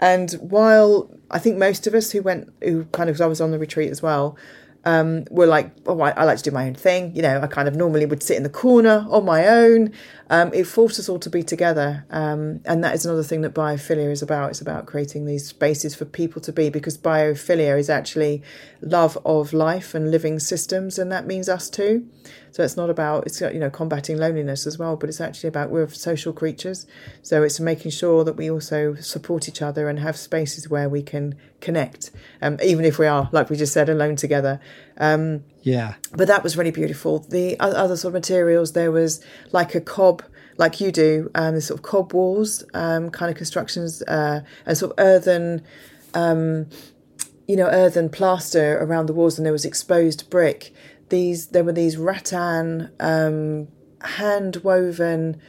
[0.00, 3.52] and while I think most of us who went who kind of I was on
[3.52, 4.36] the retreat as well
[4.84, 7.14] um, were like, oh, I, I, like to do my own thing.
[7.14, 9.92] You know, I kind of normally would sit in the corner on my own.
[10.30, 12.06] Um, it forced us all to be together.
[12.10, 14.50] Um, and that is another thing that biophilia is about.
[14.50, 18.42] It's about creating these spaces for people to be because biophilia is actually
[18.80, 20.98] love of life and living systems.
[20.98, 22.08] And that means us too.
[22.52, 25.70] So it's not about it's you know combating loneliness as well, but it's actually about
[25.70, 26.86] we're social creatures.
[27.22, 31.02] So it's making sure that we also support each other and have spaces where we
[31.02, 32.10] can connect,
[32.42, 34.60] um, even if we are like we just said alone together.
[35.02, 35.94] Um, yeah.
[36.12, 37.20] But that was really beautiful.
[37.20, 40.22] The other sort of materials there was like a cob
[40.58, 44.76] like you do, um, the sort of cob walls, um, kind of constructions, uh, and
[44.76, 45.62] sort of earthen,
[46.12, 46.66] um,
[47.48, 50.72] you know, earthen plaster around the walls, and there was exposed brick
[51.12, 53.68] these there were these rattan um,
[54.00, 55.40] hand woven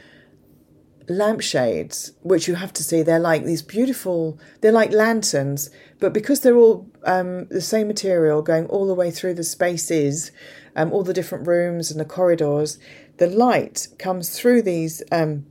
[1.08, 6.40] lampshades which you have to see they're like these beautiful they're like lanterns but because
[6.40, 10.32] they're all um, the same material going all the way through the spaces
[10.76, 12.78] um, all the different rooms and the corridors
[13.18, 15.44] the light comes through these um,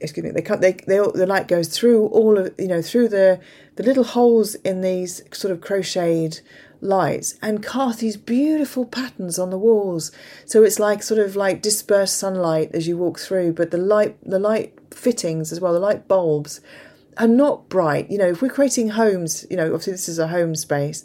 [0.00, 3.08] excuse me they cut they, they the light goes through all of you know through
[3.08, 3.38] the
[3.76, 6.40] the little holes in these sort of crocheted
[6.80, 10.12] lights and cast these beautiful patterns on the walls.
[10.44, 14.16] So it's like sort of like dispersed sunlight as you walk through, but the light
[14.22, 16.60] the light fittings as well, the light bulbs
[17.18, 18.10] are not bright.
[18.10, 21.04] You know, if we're creating homes, you know, obviously this is a home space,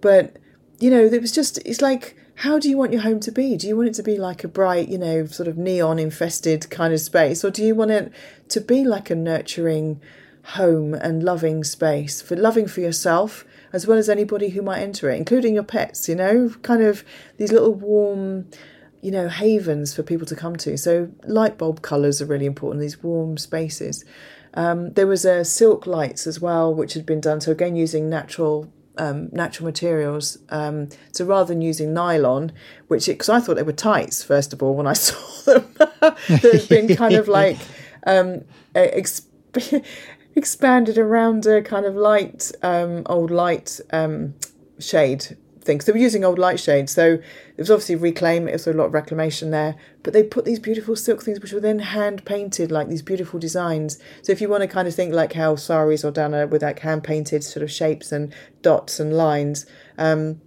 [0.00, 0.36] but
[0.78, 3.56] you know, it was just it's like how do you want your home to be?
[3.56, 6.70] Do you want it to be like a bright, you know, sort of neon infested
[6.70, 8.12] kind of space, or do you want it
[8.50, 10.00] to be like a nurturing
[10.48, 15.10] home and loving space for loving for yourself as well as anybody who might enter
[15.10, 17.04] it, including your pets, you know, kind of
[17.36, 18.48] these little warm,
[19.02, 20.76] you know, havens for people to come to.
[20.76, 24.04] So light bulb colours are really important, these warm spaces.
[24.54, 27.40] Um, there was a uh, silk lights as well, which had been done.
[27.40, 30.38] So again, using natural um, natural materials.
[30.48, 32.52] Um, so rather than using nylon,
[32.88, 35.74] which because I thought they were tights first of all when I saw them,
[36.26, 37.58] had been kind of like
[38.06, 38.44] um,
[40.38, 44.34] expanded around a kind of light, um, old light um,
[44.78, 45.36] shade
[45.68, 45.80] thing.
[45.80, 46.92] So were using old light shades.
[46.92, 48.48] So it was obviously reclaim.
[48.48, 49.76] It was a lot of reclamation there.
[50.02, 53.38] But they put these beautiful silk things, which were then hand painted, like these beautiful
[53.38, 53.98] designs.
[54.22, 56.80] So if you want to kind of think like how saris or dana with like
[56.80, 58.32] hand painted sort of shapes and
[58.62, 59.66] dots and lines,
[59.98, 60.40] um,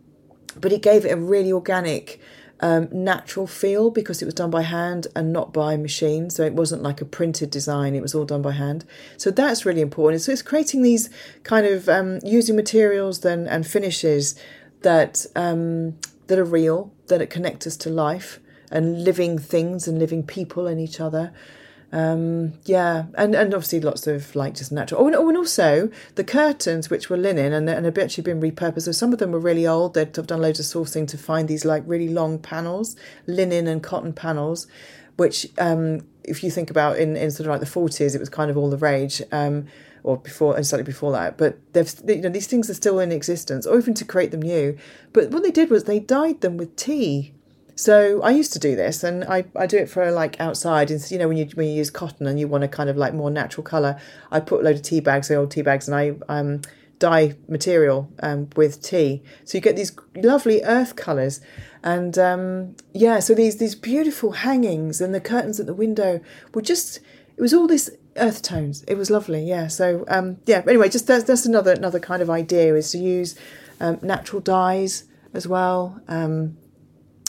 [0.59, 2.19] but it gave it a really organic
[2.61, 6.29] um, natural feel because it was done by hand and not by machine.
[6.29, 8.85] So it wasn't like a printed design, it was all done by hand.
[9.17, 10.21] So that's really important.
[10.21, 11.09] So it's creating these
[11.43, 14.35] kind of um, using materials then and finishes
[14.81, 15.97] that um,
[16.27, 18.39] that are real, that connect us to life
[18.71, 21.33] and living things and living people and each other.
[21.93, 25.01] Um, yeah, and, and obviously lots of like just natural.
[25.01, 28.41] Oh, and, oh, and also the curtains, which were linen and, and have actually been
[28.41, 28.83] repurposed.
[28.83, 29.93] So some of them were really old.
[29.93, 32.95] They'd have done loads of sourcing to find these like really long panels,
[33.27, 34.67] linen and cotton panels,
[35.17, 38.29] which um, if you think about in, in sort of like the 40s, it was
[38.29, 39.21] kind of all the rage.
[39.31, 39.67] Um,
[40.03, 41.37] or before and slightly before that.
[41.37, 44.41] But they've you know these things are still in existence, or even to create them
[44.41, 44.75] new.
[45.13, 47.35] But what they did was they dyed them with tea
[47.81, 50.91] So I used to do this, and I, I do it for like outside.
[50.91, 52.95] And you know, when you when you use cotton and you want a kind of
[52.95, 55.87] like more natural color, I put a load of tea bags, the old tea bags,
[55.87, 56.61] and I um,
[56.99, 59.23] dye material um, with tea.
[59.45, 61.41] So you get these lovely earth colors,
[61.81, 66.21] and um, yeah, so these these beautiful hangings and the curtains at the window
[66.53, 66.99] were just
[67.35, 68.83] it was all this earth tones.
[68.87, 69.65] It was lovely, yeah.
[69.69, 70.61] So um, yeah.
[70.67, 73.35] Anyway, just that's that's another another kind of idea is to use
[73.79, 75.99] um, natural dyes as well.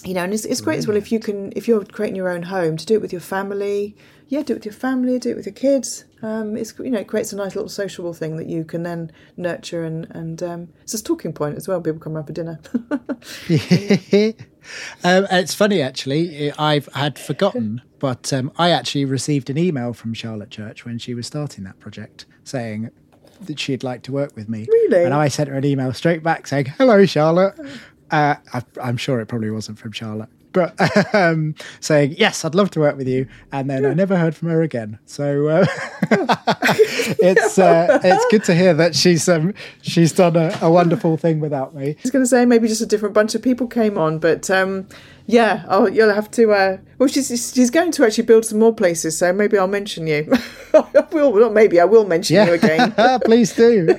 [0.05, 2.29] You know, and it's, it's great as well if you can if you're creating your
[2.29, 3.97] own home to do it with your family.
[4.29, 6.07] Yeah, do it with your family, do it with your kids.
[6.23, 9.13] Um, it's you know it creates a nice little sociable thing that you can then
[9.37, 11.81] nurture and and um, it's a talking point as well.
[11.81, 12.59] People come around for dinner.
[15.05, 16.51] um, it's funny actually.
[16.53, 21.15] I've had forgotten, but um, I actually received an email from Charlotte Church when she
[21.15, 22.91] was starting that project saying
[23.43, 24.67] that she'd like to work with me.
[24.71, 25.05] Really?
[25.05, 27.59] And I sent her an email straight back saying, "Hello, Charlotte."
[28.13, 30.75] Uh, I, I'm sure it probably wasn't from Charlotte, but
[31.15, 33.27] um, saying yes, I'd love to work with you.
[33.53, 34.99] And then I never heard from her again.
[35.07, 35.67] So uh,
[37.21, 41.41] it's uh, it's good to hear that she's um, she's done a, a wonderful thing
[41.41, 41.91] without me.
[41.91, 44.51] I was going to say maybe just a different bunch of people came on, but
[44.51, 44.87] um,
[45.27, 46.53] yeah, oh, you'll have to.
[46.53, 50.07] Uh, well, she's she's going to actually build some more places, so maybe I'll mention
[50.07, 50.31] you.
[50.75, 52.93] I will, not maybe I will mention Yeah, you again.
[53.25, 53.99] please do.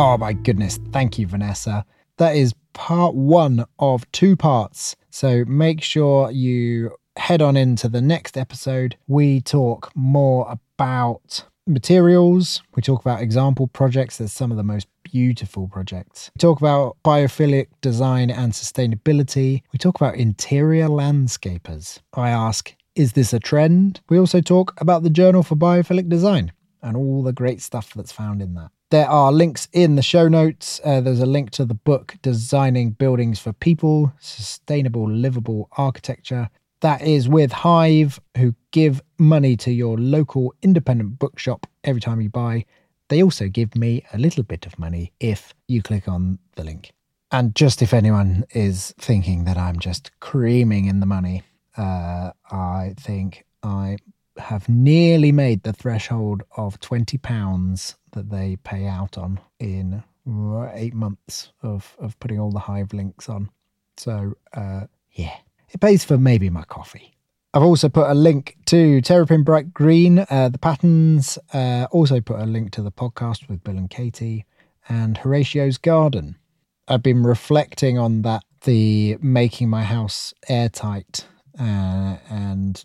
[0.00, 0.78] Oh my goodness.
[0.92, 1.84] Thank you, Vanessa.
[2.18, 4.94] That is part one of two parts.
[5.10, 8.96] So make sure you head on into the next episode.
[9.08, 12.62] We talk more about materials.
[12.76, 14.18] We talk about example projects.
[14.18, 16.30] There's some of the most beautiful projects.
[16.36, 19.62] We talk about biophilic design and sustainability.
[19.72, 21.98] We talk about interior landscapers.
[22.14, 24.00] I ask, is this a trend?
[24.08, 26.52] We also talk about the Journal for Biophilic Design
[26.84, 28.70] and all the great stuff that's found in that.
[28.90, 30.80] There are links in the show notes.
[30.82, 36.48] Uh, there's a link to the book Designing Buildings for People Sustainable Livable Architecture.
[36.80, 42.30] That is with Hive, who give money to your local independent bookshop every time you
[42.30, 42.64] buy.
[43.08, 46.92] They also give me a little bit of money if you click on the link.
[47.30, 51.42] And just if anyone is thinking that I'm just creaming in the money,
[51.76, 53.98] uh, I think I
[54.38, 60.02] have nearly made the threshold of £20 that they pay out on in
[60.74, 63.50] eight months of, of putting all the Hive links on.
[63.96, 65.36] So, uh, yeah,
[65.70, 67.14] it pays for maybe my coffee.
[67.54, 71.38] I've also put a link to Terrapin Bright Green, uh, the patterns.
[71.52, 74.44] Uh, also put a link to the podcast with Bill and Catie
[74.88, 76.36] and Horatio's Garden.
[76.86, 81.26] I've been reflecting on that, the making my house airtight
[81.58, 82.84] uh, and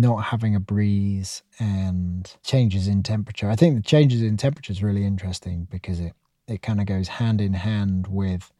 [0.00, 3.50] not having a breeze and changes in temperature.
[3.50, 6.14] I think the changes in temperature is really interesting because it,
[6.48, 8.52] it kind of goes hand in hand with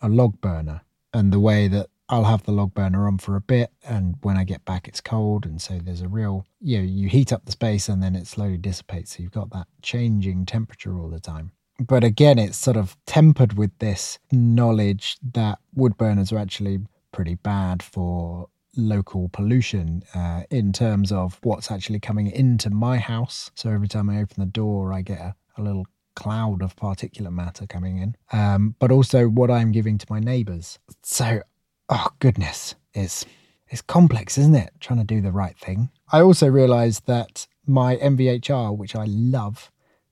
[0.00, 3.40] a log burner and the way that I'll have the log burner on for a
[3.40, 5.46] bit and when I get back it's cold.
[5.46, 8.26] And so there's a real you know you heat up the space and then it
[8.26, 9.16] slowly dissipates.
[9.16, 11.52] So you've got that changing temperature all the time.
[11.78, 16.80] But again it's sort of tempered with this knowledge that wood burners are actually
[17.12, 23.50] pretty bad for local pollution uh, in terms of what's actually coming into my house
[23.54, 27.32] so every time I open the door I get a, a little cloud of particulate
[27.32, 30.78] matter coming in, um, but also what I'm giving to my neighbours.
[31.02, 31.40] So,
[31.88, 33.24] oh goodness, it's
[33.68, 34.70] it's complex, isn't it?
[34.80, 35.90] Trying to do the right thing.
[36.12, 39.70] I also realised that my MVHR, which I love,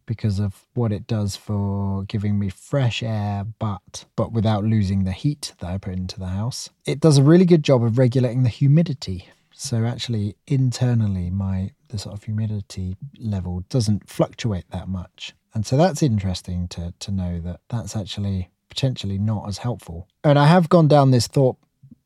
[0.08, 5.12] because of what it does for giving me fresh air, but but without losing the
[5.12, 6.70] heat that I put into the house.
[6.84, 9.28] It does a really good job of regulating the humidity.
[9.52, 15.34] So actually internally my the sort of humidity level doesn't fluctuate that much.
[15.54, 20.08] And so that's interesting to to know that that's actually potentially not as helpful.
[20.24, 21.56] And I have gone down this thought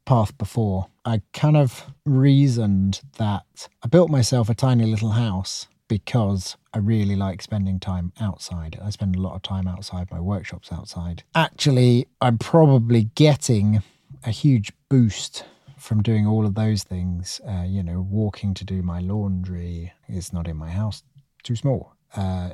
[0.04, 0.88] path before.
[1.04, 7.16] I kind of reasoned that I built myself a tiny little house because I really
[7.16, 8.78] like spending time outside.
[8.82, 11.22] I spend a lot of time outside, my workshop's outside.
[11.34, 13.82] Actually, I'm probably getting
[14.24, 15.44] a huge boost
[15.76, 17.42] from doing all of those things.
[17.46, 21.02] Uh, you know, walking to do my laundry is not in my house,
[21.42, 21.92] too small.
[22.16, 22.52] Uh,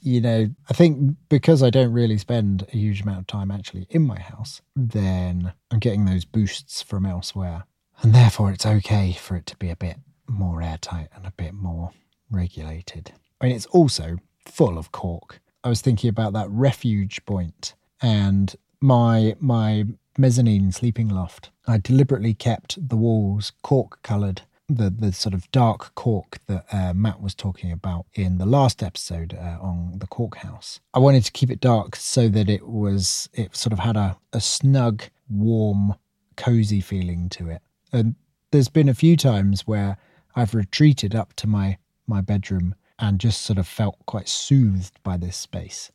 [0.00, 3.86] you know, I think because I don't really spend a huge amount of time actually
[3.90, 7.66] in my house, then I'm getting those boosts from elsewhere.
[8.02, 11.54] And therefore, it's okay for it to be a bit more airtight and a bit
[11.54, 11.92] more
[12.30, 13.12] regulated.
[13.40, 15.40] I mean, it's also full of cork.
[15.64, 19.84] I was thinking about that refuge point and my my
[20.16, 21.50] mezzanine sleeping loft.
[21.66, 26.92] I deliberately kept the walls cork coloured the the sort of dark cork that uh,
[26.94, 30.80] Matt was talking about in the last episode uh, on the cork house.
[30.92, 34.16] I wanted to keep it dark so that it was it sort of had a,
[34.32, 35.94] a snug, warm,
[36.36, 37.62] cozy feeling to it.
[37.92, 38.14] And
[38.50, 39.96] there's been a few times where
[40.36, 45.16] I've retreated up to my my bedroom and just sort of felt quite soothed by
[45.16, 45.92] this space.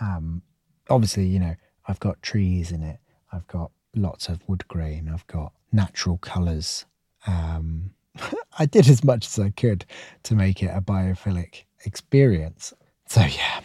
[0.00, 0.42] Um,
[0.90, 1.54] obviously, you know,
[1.86, 2.98] I've got trees in it.
[3.32, 5.10] I've got lots of wood grain.
[5.12, 6.86] I've got natural colours
[7.26, 7.90] um,
[8.58, 9.84] I did as much as I could
[10.24, 12.72] to make it a biophilic experience.
[13.08, 13.60] So, yeah,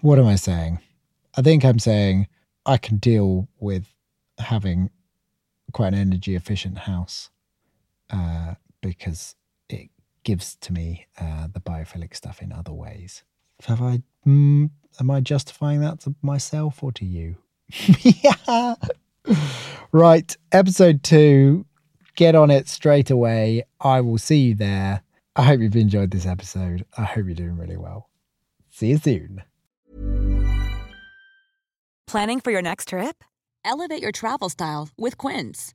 [0.00, 0.80] what am I saying?
[1.36, 2.28] I think I'm saying
[2.66, 3.86] I can deal with
[4.38, 4.90] having
[5.72, 7.30] quite an energy efficient house
[8.10, 9.34] uh, because
[10.24, 13.22] gives to me uh, the biophilic stuff in other ways.
[13.66, 14.02] Have I?
[14.26, 17.36] Mm, am I justifying that to myself or to you?
[17.68, 18.74] yeah.
[19.92, 21.64] Right, episode two
[22.14, 23.64] get on it straight away.
[23.80, 25.02] I will see you there.
[25.36, 26.84] I hope you've enjoyed this episode.
[26.96, 28.08] I hope you're doing really well.
[28.70, 29.42] See you soon.
[32.06, 33.24] Planning for your next trip?
[33.64, 35.74] Elevate your travel style with Quince.